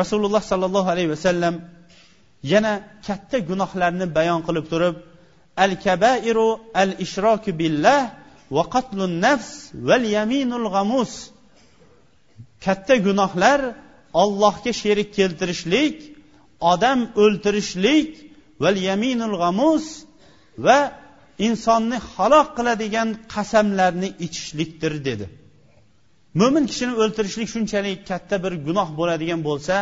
[0.00, 1.54] Rasululloh sollallohu alayhi vasallam
[2.52, 2.72] yana
[3.06, 4.96] katta gunohlarni bayon qilib turib
[5.64, 6.48] al kabairu
[6.82, 8.00] al ishroku billah
[8.56, 9.50] va qatlun nafs
[9.88, 11.12] val yaminul g'amus
[12.64, 13.60] katta gunohlar
[14.22, 15.96] ollohga sherik keltirishlik
[16.72, 18.10] odam o'ltirishlik
[18.62, 19.84] val yaminul g'amus
[20.66, 20.78] va
[21.38, 25.26] insonni halok qiladigan qasamlarni ichishlikdir dedi.
[26.40, 29.76] Mo'min kishini o'ltirishlik shunchalik katta bir gunoh bo'ladigan bo'lsa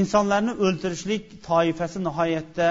[0.00, 2.66] insonlarni o'ltirishlik toifasi nihoyatda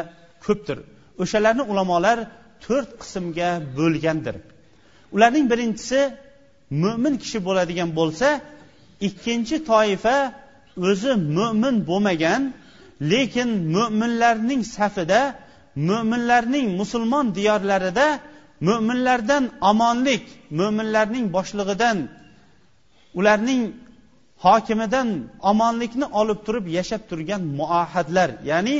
[0.45, 0.77] ko'pdir.
[1.21, 2.17] O'shalarni ulamolar
[2.65, 4.35] to'rt qismga bo'lgandir.
[5.15, 5.99] Ularning birinchisi
[6.83, 8.27] mo'min kishi bo'ladigan bo'lsa
[9.07, 10.17] ikkinchi toifa
[10.89, 12.41] o'zi mo'min bo'lmagan
[13.11, 15.21] lekin mo'minlarning safida
[15.75, 18.19] mo'minlarning musulmon diyorlarida
[18.67, 20.23] mo'minlardan omonlik
[20.59, 21.97] mo'minlarning boshlig'idan
[23.19, 23.61] ularning
[24.45, 25.07] hokimidan
[25.51, 28.75] omonlikni olib turib yashab turgan muahadlar ya'ni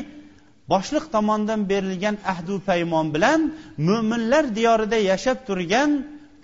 [0.74, 3.40] boshliq tomonidan berilgan ahdu paymon bilan
[3.88, 5.90] mo'minlar diyorida yashab turgan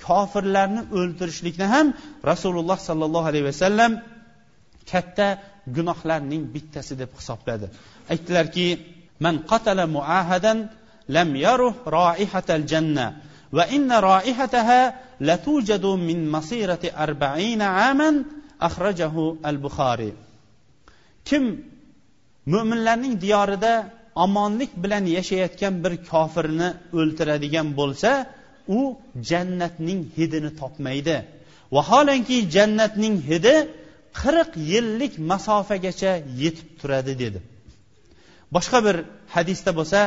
[0.08, 1.88] kofirlarni o'ldirishlikni ham
[2.32, 3.92] rasululloh sollallohu alayhi vasallam
[4.92, 5.28] katta
[5.76, 7.68] gunohlarning bittasi deb hisobladi.
[8.12, 8.66] Aytdilarki
[9.20, 10.58] man qatala muahadan
[11.16, 13.08] lam yaruh roihatal janna.
[13.58, 14.80] Va inna raihataha
[15.22, 18.16] latujadu min masirati arba'ina aman
[18.68, 20.14] axrajahu al buxoriy
[21.28, 21.44] kim
[22.54, 23.74] mu'minlarning diyorida
[24.26, 28.12] omonlik bilan yashayotgan bir kofirni o'ltiradigan bo'lsa
[28.78, 28.80] u
[29.30, 31.18] jannatning hidini topmaydi.
[31.76, 33.56] Vaholanki jannatning hidi
[34.22, 36.12] qirq yillik masofagacha
[36.42, 37.40] yetib turadi dedi.
[38.55, 38.97] boshqa bir
[39.35, 40.01] hadisda bo'lsa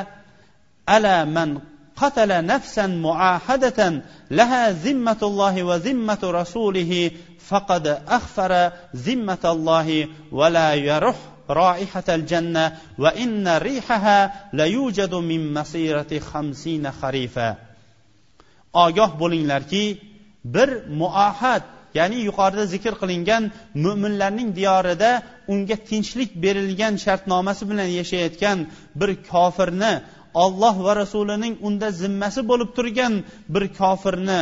[0.95, 1.51] ala man
[1.95, 4.01] قتل نفسا معاهدة
[4.32, 11.15] لها ذمة الله وذمة رسوله فقد أخفر ذمة الله ولا يرح
[11.49, 17.55] رائحة الجنة وإن ريحها ليوجد من مسيرة خمسين خريفا
[18.74, 20.01] ogoh bo'linglarki
[20.43, 20.69] bir
[20.99, 21.63] muahad
[21.99, 23.42] ya'ni yuqorida zikr qilingan
[23.84, 25.11] mo'minlarning diyorida
[25.53, 28.59] unga tinchlik berilgan shartnomasi bilan yashayotgan
[29.01, 29.92] bir kofirni
[30.44, 33.12] olloh va rasulining unda zimmasi bo'lib turgan
[33.55, 34.40] bir kofirni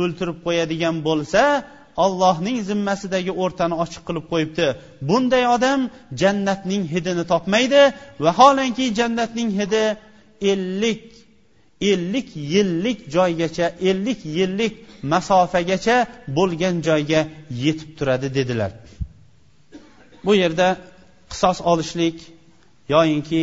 [0.00, 1.42] o'ltirib qo'yadigan bo'lsa
[2.04, 4.66] ollohning zimmasidagi o'rtani ochiq qilib qo'yibdi.
[5.08, 5.80] Bunday odam
[6.22, 7.82] jannatning hidini topmaydi
[8.26, 9.84] vaholanki jannatning hidi
[10.52, 11.02] ellik
[11.80, 15.96] ellik yillik joygacha ellik yillik masofagacha
[16.38, 17.20] bo'lgan joyga
[17.64, 18.70] yetib turadi dedilar.
[20.24, 20.68] Bu yerda
[21.30, 22.16] qisos olishlik
[22.94, 23.42] yoyinki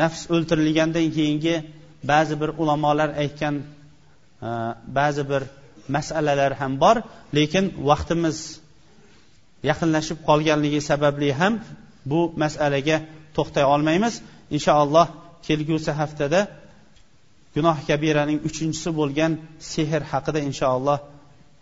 [0.00, 1.54] nafs o'ltirilgandan keyingi
[2.10, 3.54] ba'zi bir ulamolar aytgan
[4.46, 4.48] e,
[4.98, 5.42] ba'zi bir
[5.96, 6.96] masalalar ham bor
[7.38, 8.38] lekin vaqtimiz
[9.70, 11.54] yaqinlashib qolganligi sababli ham
[12.10, 12.96] bu masalaga
[13.36, 14.14] to'xtay olmaymiz.
[14.56, 15.06] Inshaalloh
[15.46, 16.40] kelgusi haftada
[17.55, 19.31] gunoh kabiraning uchinchisi bo'lgan
[19.73, 20.97] sehr haqida inshaalloh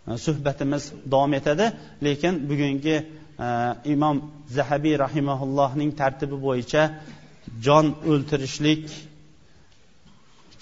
[0.08, 1.66] e, suhbatimiz davom etadi
[2.06, 2.96] lekin bugungi
[3.46, 3.48] e,
[3.94, 4.16] imom
[4.56, 6.82] zahabiy rahimaullohning tartibi bo'yicha
[7.66, 8.84] jon o'ltirishlik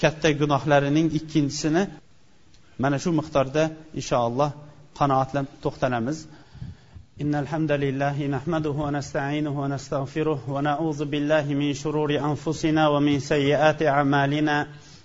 [0.00, 1.82] katta gunohlarining ikkinchisini
[2.82, 3.62] mana shu miqdorda
[4.00, 4.50] inshaalloh
[4.98, 6.18] qanoatlanib to'xtalamiz
[7.22, 14.56] إن الحمد لله نحمده ونستعينه ونستغفره ونعوذ بالله من شرور أنفسنا ومن سيئات أعمالنا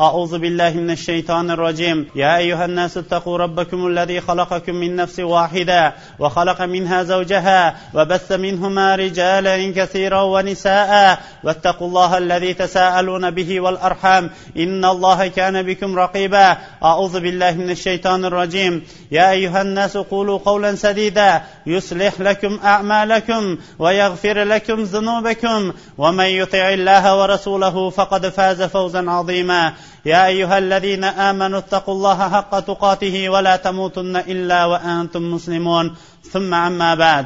[0.00, 2.06] أعوذ بالله من الشيطان الرجيم.
[2.14, 8.94] يا أيها الناس اتقوا ربكم الذي خلقكم من نفس واحدة وخلق منها زوجها وبث منهما
[8.94, 14.30] رجالا كثيرا ونساء واتقوا الله الذي تساءلون به والأرحام.
[14.56, 16.56] إن الله كان بكم رقيبا.
[16.84, 18.82] أعوذ بالله من الشيطان الرجيم.
[19.10, 21.42] يا أيها الناس قولوا قولا سديدا.
[21.66, 25.72] يصلح لكم أعمالكم ويغفر لكم ذنوبكم.
[25.98, 29.72] ومن يطع الله ورسوله فقد فاز فوزا عظيما.
[30.05, 35.85] يا ايها الذين امنوا اتقوا الله حق تقاته ولا تموتن الا وانتم مسلمون
[36.31, 37.25] ثم عما بعد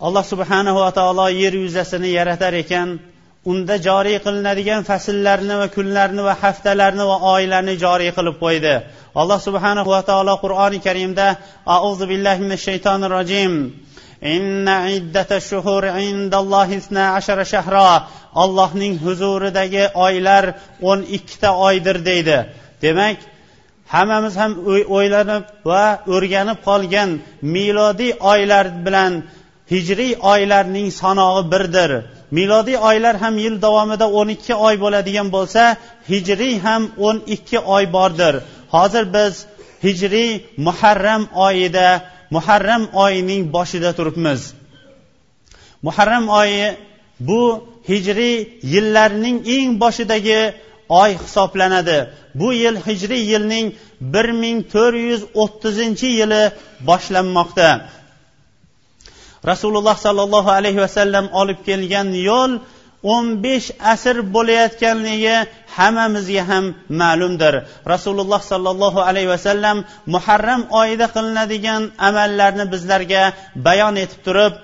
[0.00, 2.88] alloh subhanahu va taolo yer yuzasini yaratar ekan
[3.50, 8.74] unda joriy qilinadigan fasllarni va kunlarni va haftalarni va oylarni joriy qilib qo'ydi
[9.20, 11.26] alloh subhanahu va taolo qur'oni karimda
[11.76, 13.52] auzu billahi minash shaytonir rojim
[18.43, 20.45] allohning huzuridagi oylar
[20.89, 22.37] o'n ikkita oydir deydi.
[22.81, 23.17] Demak
[23.93, 24.51] hammamiz ham
[24.97, 27.09] o'ylanib va o'rganib qolgan
[27.55, 29.13] milodiy oylar bilan
[29.73, 31.91] hijriy oylarning sanog'i birdir.
[32.37, 35.63] Milodiy oylar ham yil davomida o'n ikki oy bo'ladigan bo'lsa
[36.11, 38.33] hijriy ham o'n ikki oy bordir.
[38.75, 39.33] Hozir biz
[39.85, 40.31] hijriy
[40.65, 41.87] muharram oyida
[42.35, 44.41] muharram oyining boshida turibmiz.
[45.85, 46.67] Muharram oyi
[47.27, 47.41] bu
[47.89, 48.35] hijriy
[48.73, 50.41] yillarning eng boshidagi
[51.01, 51.99] oy hisoblanadi.
[52.39, 53.67] Bu yil hijriy yilning
[54.13, 56.43] bir ming to'rt yuz o'ttizinchi yili
[56.89, 57.69] boshlanmoqda.
[59.51, 62.51] Rasululloh sollallohu alayhi vasallam olib kelgan yo'l
[63.12, 65.36] o'n besh asr bo'layotganligi
[65.76, 66.64] hammamizga ham
[67.00, 67.54] ma'lumdir
[67.92, 69.76] rasululloh sollallohu alayhi vasallam
[70.14, 73.22] muharram oyida qilinadigan amallarni bizlarga
[73.66, 74.54] bayon etib turib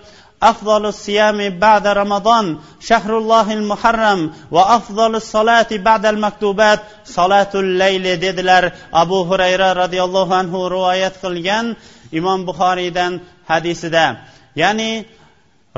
[0.53, 9.25] أفضل الصيام بعد رمضان شهر الله المحرم وأفضل الصلاة بعد المكتوبات صلاة الليل dedilar abu
[9.29, 11.77] hurayra roziyallohu anhu rivoyat qilgan
[12.13, 13.13] imom buxoriydan
[13.49, 14.17] hadisida
[14.57, 14.91] ya'ni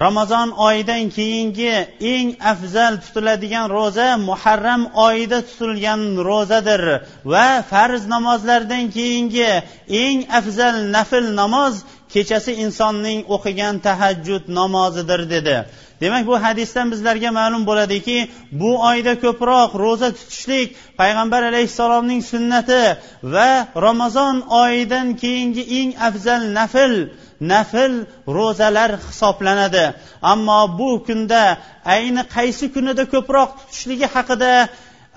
[0.04, 1.74] ramazon oyidan keyingi
[2.14, 6.84] eng afzal tutiladigan ro'za muharram oyida tutilgan ro'zadir
[7.34, 9.52] va farz namozlardan keyingi
[10.04, 11.76] eng afzal nafl namoz
[12.14, 15.58] kechasi insonning o'qigan tahajjud namozidir dedi.
[16.02, 18.18] Demak bu hadisdan bizlarga ma'lum bo'ladiki
[18.62, 20.68] bu oyda ko'proq ro'za tutishlik
[20.99, 22.82] payg'ambar alayhissalomning sunnati
[23.34, 23.52] va
[23.88, 26.93] ramazon oyidan keyingi eng afzal nafl
[27.53, 27.93] nafl
[28.39, 29.85] ro'zalar hisoblanadi
[30.33, 31.43] ammo bu kunda
[31.95, 34.53] ayni qaysi kunida ko'proq tutishligi haqida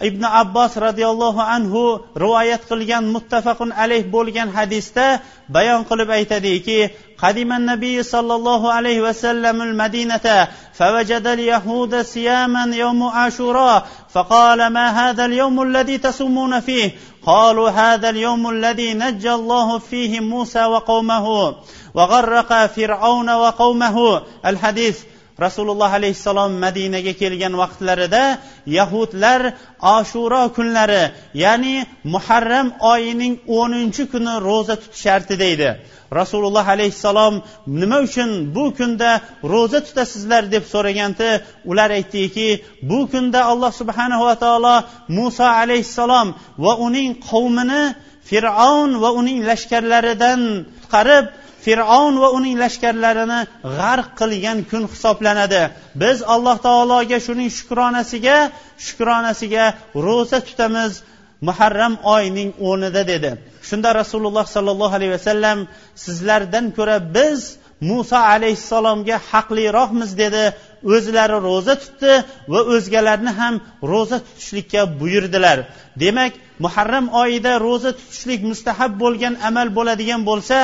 [0.10, 1.84] ibn abbos roziyallohu anhu
[2.24, 5.08] rivoyat qilgan muttafaqun alayh bo'lgan hadisda
[5.56, 6.80] bayon qilib aytadiki
[7.24, 15.26] قدم النبي صلى الله عليه وسلم المدينة فوجد اليهود صياما يوم عاشوراء فقال ما هذا
[15.26, 16.92] اليوم الذي تصومون فيه
[17.26, 21.56] قالوا هذا اليوم الذي نجى الله فيه موسى وقومه
[21.94, 24.98] وغرق فرعون وقومه الحديث
[25.46, 28.24] rasululloh alayhissalom madinaga kelgan vaqtlarida
[28.78, 29.42] yahudlar
[29.98, 31.04] ashuro kunlari
[31.44, 31.76] ya'ni
[32.14, 35.70] muharram oyining o'ninchi kuni ro'za tutishardi deydi
[36.20, 37.34] rasululloh alayhissalom
[37.82, 39.12] nima uchun bu kunda
[39.54, 41.30] ro'za tutasizlar deb so'raganda
[41.72, 42.50] ular aytdiki
[42.90, 44.76] bu kunda alloh subhanava taolo
[45.18, 46.28] muso alayhissalom
[46.64, 47.84] va uning qavmini
[48.30, 50.42] fir'avn va uning lashkarlaridan
[50.82, 51.26] qutqarib
[51.65, 53.41] fir'avn va uning lashkarlarini
[53.79, 55.63] g'arq qilgan kun hisoblanadi.
[56.03, 58.39] Biz alloh taologa shuning shukronasiga
[58.87, 59.65] shukronasiga
[60.07, 60.93] ro'za tutamiz
[61.47, 63.31] muharram oyining o'rnida dedi.
[63.69, 65.59] Shunda rasululloh sollallohu alayhi vasallam
[66.05, 67.41] sizlardan ko'ra biz
[67.91, 70.45] muso alayhissalomga haqliroqmiz dedi.
[70.93, 72.13] O'zlari ro'za tutdi
[72.53, 73.55] va o'zgalarni ham
[73.93, 75.59] ro'za tutishlikka buyurdilar.
[76.03, 76.33] Demak
[76.65, 80.57] muharram oyida ro'za tutishlik mustahab bo'lgan amal bo'ladigan bo'lsa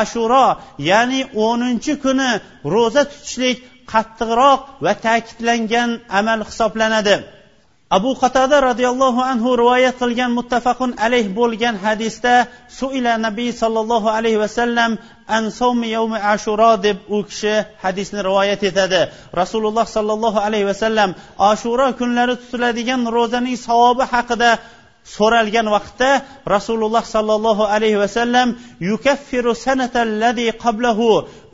[0.00, 0.46] ashuro
[0.90, 2.30] ya'ni o'ninchi kuni
[2.74, 3.58] ro'za tutishlik
[3.92, 7.16] qattiqroq va ta'kidlangan amal hisoblanadi.
[7.96, 12.34] Abu qatada roziyallohu anhu rivoyat qilgan muttafaqun alayh bo'lgan hadisda
[12.80, 14.90] suila nabiy sollallohu alayhi vasallam
[15.36, 15.44] an
[15.96, 19.02] yawmi ashuro deb u kishi hadisni rivoyat etadi.
[19.40, 21.10] Rasululloh sollallohu alayhi vasallam
[21.52, 24.50] ashuro kunlari tutiladigan ro'zaning savobi haqida
[25.16, 26.10] so'ralgan vaqtda
[26.54, 28.48] rasululloh sollallohu alayhi vasallam
[28.90, 31.08] yukaffiru sanatallazi qablahu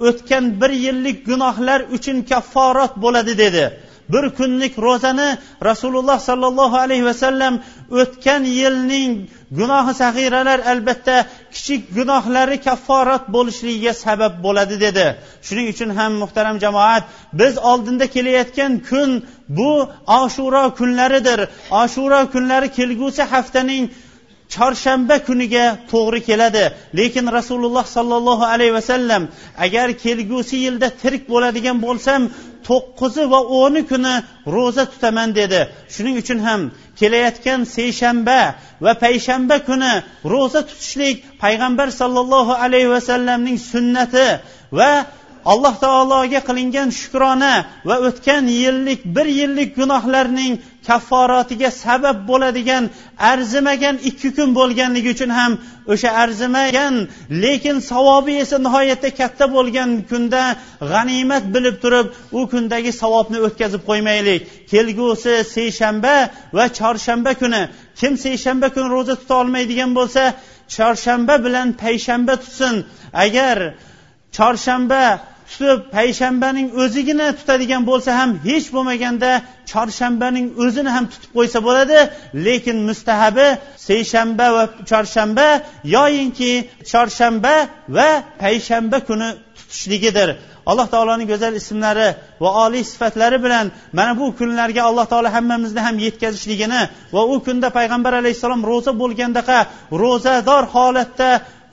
[0.09, 3.65] o'tgan bir yillik gunohlar uchun kafforat bo'ladi dedi.
[4.13, 5.29] Bir kunlik ro'zani
[5.69, 7.55] rasululloh sollallohu alayhi vasallam
[8.01, 9.13] o'tgan yilning
[9.59, 11.17] gunohi sag'iralar albatta
[11.55, 15.07] kichik gunohlari kafforat bo'lishligiga sabab bo'ladi dedi.
[15.47, 17.05] Shuning uchun ham muhtaram jamoat
[17.41, 19.11] biz oldinda kelayotgan kun
[19.59, 19.73] bu
[20.21, 21.41] oshuro kunlaridir.
[21.83, 23.85] Oshuro kunlari kelgusi haftaning
[24.55, 26.65] chorshanba kuniga to'g'ri keladi.
[26.99, 29.23] Lekin rasululloh sollallohu alayhi vasallam
[29.65, 32.21] agar kelgusi yilda tirik bo'ladigan bo'lsam
[32.69, 34.15] to'qqizi va o'ni kuni
[34.55, 35.61] ro'za tutaman dedi.
[35.95, 36.61] Shuning uchun ham
[37.01, 38.41] kelayotgan seshanba
[38.85, 39.93] va payshanba kuni
[40.33, 44.27] ro'za tutishlik payg'ambar sollallohu alayhi vasallamning sunnati
[44.79, 44.93] va
[45.53, 47.55] alloh taologa qilingan shukrona
[47.89, 50.55] va o'tgan yillik bir yillik gunohlarning
[50.89, 52.85] kafforatiga sabab bo'ladigan
[53.33, 55.53] arzimagan ikki kun bo'lganligi uchun ham
[55.93, 56.95] o'sha arzimagan
[57.45, 60.43] lekin savobi esa nihoyatda katta bo'lgan kunda
[60.93, 62.07] g'animat bilib turib
[62.39, 64.41] u kundagi savobni o'tkazib qo'ymaylik.
[64.73, 66.17] Kelgusi seshanba
[66.57, 67.63] va chorshanba kuni
[68.01, 70.23] kim seshanba kuni ro'za tuta olmaydigan bo'lsa
[70.77, 72.75] chorshanba bilan payshanba tutsin.
[73.25, 73.57] Agar
[74.37, 75.03] chorshanba
[75.51, 79.31] tutib payshanbaning o'zigina tutadigan bo'lsa ham hech bo'lmaganda
[79.73, 81.99] chorshanbaning o'zini ham tutib qo'ysa bo'ladi.
[82.47, 83.47] Lekin mustahabi
[83.89, 85.47] seshanba va chorshanba
[85.97, 86.53] yoyinki
[86.93, 87.55] chorshanba
[87.97, 88.09] va
[88.43, 90.29] payshanba kuni tutishligidir.
[90.71, 92.09] Alloh taoloning go'zal ismlari
[92.43, 93.67] va oliy sifatlari bilan
[93.99, 96.81] mana bu kunlarga alloh taolo hammamizni ham yetkazishligini
[97.15, 99.59] va u kunda payg'ambar alayhissalom ro'za bo'lgandaqa
[100.03, 101.31] ro'zador holatda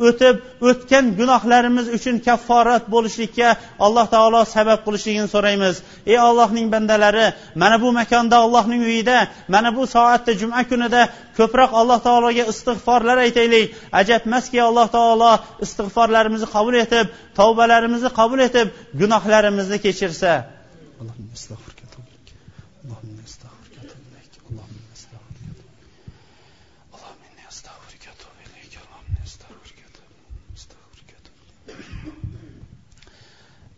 [0.08, 0.36] o'tib
[0.70, 3.50] o'tgan gunohlarimiz uchun kafforat bo'lishlikka
[3.86, 5.76] alloh taolo sabab qilishligini so'raymiz.
[6.12, 7.28] Ey allohning bandalari
[7.62, 9.18] mana bu makonda allohning uyida
[9.54, 11.02] mana bu soatda juma kunida
[11.38, 13.66] ko'proq alloh taologa istig'forlar aytaylik.
[14.02, 15.32] Ajabmaski alloh taolo
[15.66, 17.06] istig'forlarimizni qabul etib
[17.40, 18.68] tavbalarimizni qabul etib
[19.02, 20.32] gunohlarimizni kechirsa.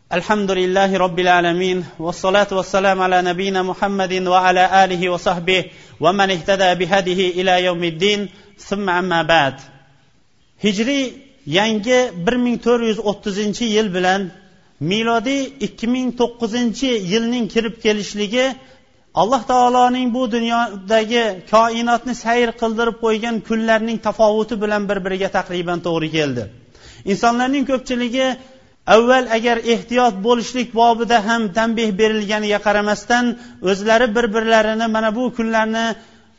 [0.10, 6.30] alhamdulillahi robbil alamin vassalotu vassalam ala nabiyina muhammadin va ala alihi va sahbihi va man
[6.30, 9.56] ihtada bihadihi ila yawmiddin summa amma ba'd.
[10.64, 11.14] Hijriy
[11.46, 14.32] yangi 1430 yil bilan
[14.80, 18.56] milodiy 2009 yilning kirib kelishligi
[19.22, 26.10] alloh taoloning bu dunyodagi koinotni sayr qildirib qo'ygan kunlarning tafovuti bilan bir biriga taqriban to'g'ri
[26.18, 26.44] keldi.
[27.12, 28.28] Insonlarning ko'pchiligi
[28.96, 33.26] avval agar ehtiyot bo'lishlik bobida ham tanbeh berilganiga qaramasdan
[33.72, 35.86] o'zlari bir birlarini mana bu kunlarni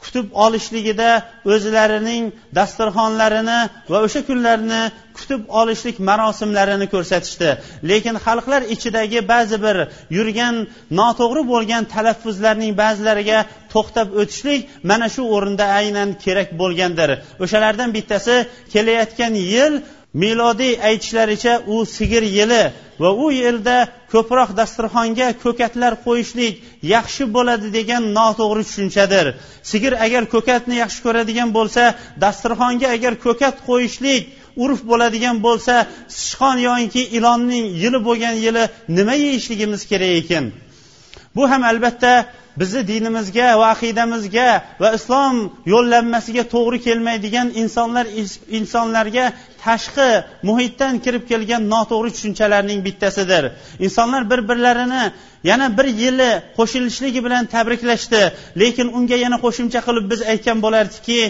[0.03, 1.11] kutib olishligida
[1.53, 2.25] o'zlarining
[2.59, 3.61] dasturxonlarini
[3.93, 4.83] va o'sha kunlarni
[5.19, 7.51] kutib olishlik marosimlarini ko'rsatishdi.
[7.91, 9.77] Lekin xalqlar ichidagi ba'zi bir
[10.17, 10.55] yurgan
[11.01, 13.39] noto'g'ri bo'lgan talaffuzlarning ba'zilariga
[13.75, 17.11] to'xtab o'tishlik mana shu o'rinda aynan kerak bo'lgandir.
[17.45, 18.35] O'shalardan bittasi
[18.73, 19.75] kelayotgan yil
[20.23, 22.63] milodiy aytishlaricha u sigir yili
[23.03, 23.77] va u yerda
[24.13, 26.55] ko'proq dasturxonga ko'katlar qo'yishlik
[26.95, 29.27] yaxshi bo'ladi degan noto'g'ri tushunchadir.
[29.71, 31.83] Sigir agar ko'katni yaxshi ko'radigan bo'lsa
[32.25, 34.23] dasturxonga agar ko'kat qo'yishlik
[34.65, 35.75] urf bo'ladigan bo'lsa
[36.19, 38.65] sichqon yoinki ilonning yili bo'lgan yili
[38.97, 40.45] nima yeyishligimiz kerak ekan?
[41.37, 42.13] Bu ham albatta
[42.61, 44.49] bizni dinimizga va aqidamizga
[44.83, 45.37] va islom
[45.73, 48.07] yo'llanmasiga to'g'ri kelmaydigan insonlar
[48.59, 49.27] insonlarga
[49.65, 50.11] tashqi
[50.49, 53.45] muhitdan kirib kelgan noto'g'ri tushunchalarning bittasidir.
[53.87, 55.05] Insonlar bir birlarini
[55.51, 58.23] yana bir yili qo'shilishligi bilan tabriklashdi
[58.63, 61.21] lekin unga yana qo'shimcha qilib biz aytgan bo'lardikki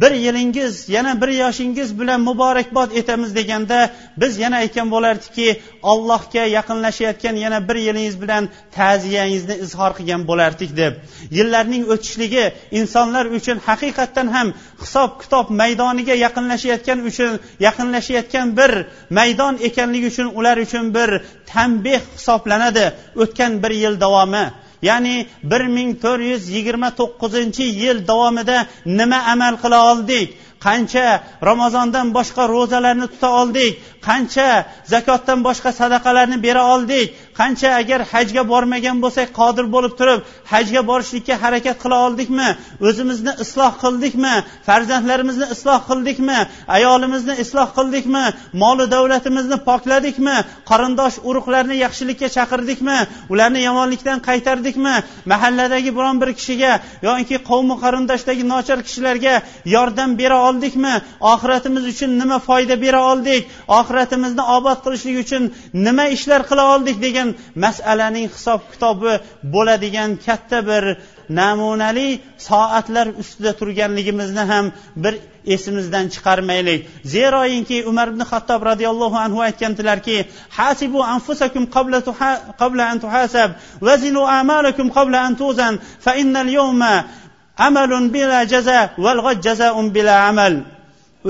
[0.00, 7.36] bir yilingiz yana bir yoshingiz bilan muborakbod etamiz deganda biz yana aytgan bo'lardikki allohga yaqinlashayotgan
[7.44, 10.92] yana bir yilingiz bilan ta'ziyangizni izhor qilgan bo'lardik deb.
[11.38, 12.44] Yillarning o'tishligi
[12.80, 14.48] insonlar uchun haqiqatdan ham
[14.82, 17.32] hisob kitob maydoniga yaqinlashayotgan uchun
[17.66, 18.72] yaqinlashayotgan bir
[19.18, 21.10] maydon ekanligi uchun ular uchun bir
[21.52, 22.86] tanbeh hisoblanadi
[23.22, 24.46] o'tgan bir yil davomi
[24.88, 25.16] ya'ni
[25.50, 28.58] bir ming to'rt yuz yigirma to'qqizinchi yil davomida
[28.98, 30.28] nima amal qila oldik?
[30.66, 31.06] Qancha
[31.48, 33.72] ramazondan boshqa ro'zalarni tuta oldik?
[34.08, 34.48] Qancha
[34.92, 37.06] zakotdan boshqa sadaqalarni bera oldik?
[37.38, 40.20] Qancha agar hajga bormagan bo'lsak qodir bo'lib turib
[40.52, 42.48] hajga borishlikka harakat qila oldikmi?
[42.88, 44.34] O'zimizni isloh qildikmi?
[44.68, 46.38] Farzandlarimizni isloh qildikmi?
[46.76, 48.24] Ayolimizni isloh qildikmi?
[48.62, 50.36] Moli davlatimizni pokladikmi?
[50.70, 52.98] Qarindosh urug'larni yaxshilikka chaqirdikmi?
[53.32, 54.94] Ularni yomonlikdan qaytardikmi?
[55.32, 56.72] Mahalladagi biron bir kishiga
[57.08, 59.34] yoki qavmi qarindoshdagi nochor kishilarga
[59.74, 60.94] yordam bera oldikmi?
[61.32, 63.42] Oxiratimiz uchun nima foyda bera oldik?
[63.78, 65.42] Oxiratimizni obod qilishlik uchun
[65.86, 67.25] nima ishlar qila oldik degan
[67.64, 69.12] masalaning hisob kitobi
[69.54, 70.84] bo'ladigan katta bir
[71.40, 72.08] namunali
[72.48, 74.66] soatlar ustida turganligimizni ham
[75.04, 75.14] bir
[75.54, 76.80] esimizdan chiqarmaylik.
[77.14, 80.16] Zeroinki umar ibn xattob roziyallohu anhu aytgandilarki
[80.58, 81.98] hasibu anfusakum qabla
[82.60, 83.50] qabla an tuhasab
[83.88, 85.74] vazinu amalakum qabla an tuzan
[86.04, 86.94] fa innal yawma
[87.66, 90.54] amalun bila jaza wal jazaun bila amal.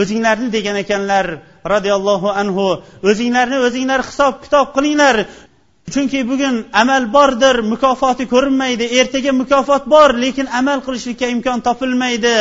[0.00, 1.26] O'zinglarni degan ekanlar
[1.72, 2.66] roziyallohu anhu.
[3.10, 5.16] O'zinglarni o'zinglar hisob kitob qilinglar.
[5.92, 12.38] Chunki bugun amal bordir mukofoti ko'rinmaydi ertaga mukofot bor lekin amal qilishlikka imkon topilmaydi.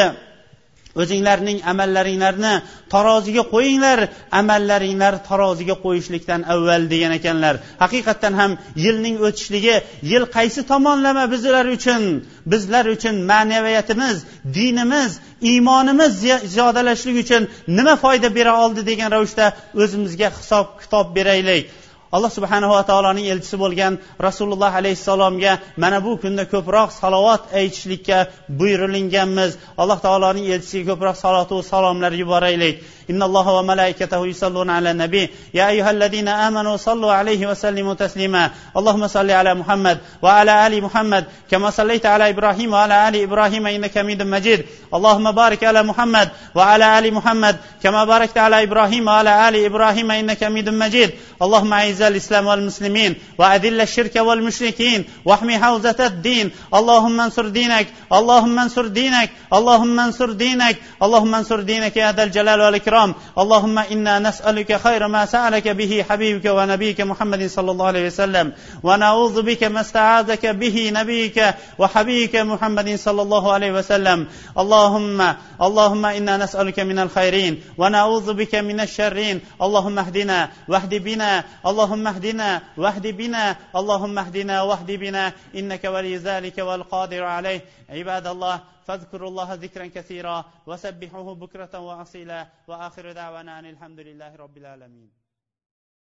[1.02, 2.54] O'zinglarning amallaringlarni
[2.94, 4.00] taroziga qo'yinglar
[4.40, 7.56] amallaringlar taroziga qo'yishlikdan avval degan ekanlar.
[7.84, 8.52] Haqiqatdan ham
[8.86, 9.76] yilning o'tishligi
[10.12, 12.04] yil qaysi tomonlama bizlar uchun
[12.52, 14.18] bizlar uchun ma'naviyatimiz
[14.58, 15.12] dinimiz
[15.52, 16.12] iymonimiz
[16.54, 17.42] ziyodalashlik uchun
[17.78, 19.46] nima foyda bera oldi degan ravishda
[19.82, 21.66] o'zimizga hisob kitob beraylik.
[22.12, 23.94] Alloh subhanava taoloning elchisi bo'lgan
[24.28, 25.54] rasululloh alayhissalomga
[25.84, 28.18] mana bu kunda ko'proq salovat aytishlikka
[28.60, 29.52] buyurilinganmiz.
[29.82, 32.76] Alloh taoloning elchisiga ko'proq salotu salomlar yuboraylik.
[33.10, 35.30] إن الله وملائكته يصلون على النبي.
[35.54, 38.52] يا أيها الذين آمنوا صلوا عليه وسلموا تسليما.
[38.78, 44.00] اللهم صل على محمد وعلى آل محمد كما صليت على إبراهيم وعلى آل إبراهيم إنك
[44.00, 44.66] حميد مجيد.
[44.94, 50.44] اللهم بارك على محمد وعلى آل محمد كما باركت على إبراهيم وعلى آل إبراهيم إنك
[50.44, 51.12] حميد مجيد.
[51.42, 56.52] اللهم أعز الإسلام والمسلمين وأذل الشرك والمشركين واحمي حوزة الدين.
[56.74, 57.88] اللهم انصر دينك.
[58.14, 59.30] اللهم انصر دينك.
[59.54, 60.76] اللهم انصر دينك.
[61.04, 62.95] اللهم انصر دينك يا ذا الجلال والإكرام.
[62.96, 63.16] الكرام.
[63.38, 68.54] اللهم إنا نسألك خير ما سألك به حبيبك ونبيك محمد صلى الله عليه وسلم.
[68.84, 74.28] ونعوذ بك ما استعاذك به نبيك وحبيبك محمد صلى الله عليه وسلم.
[74.58, 77.64] اللهم اللهم إنا نسألك من الخيرين.
[77.78, 79.42] ونعوذ بك من الشرين.
[79.62, 81.44] اللهم اهدنا واهد بنا.
[81.66, 83.56] اللهم اهدنا واهد بنا.
[83.76, 85.34] اللهم اهدنا واهد بنا.
[85.56, 87.62] إنك ولي ذلك والقادر عليه.
[87.90, 94.58] عباد الله فاذكروا الله ذكرا كثيرا وسبحوه بكرة وأصيلا وآخر دعوانا أن الحمد لله رب
[94.58, 95.25] العالمين.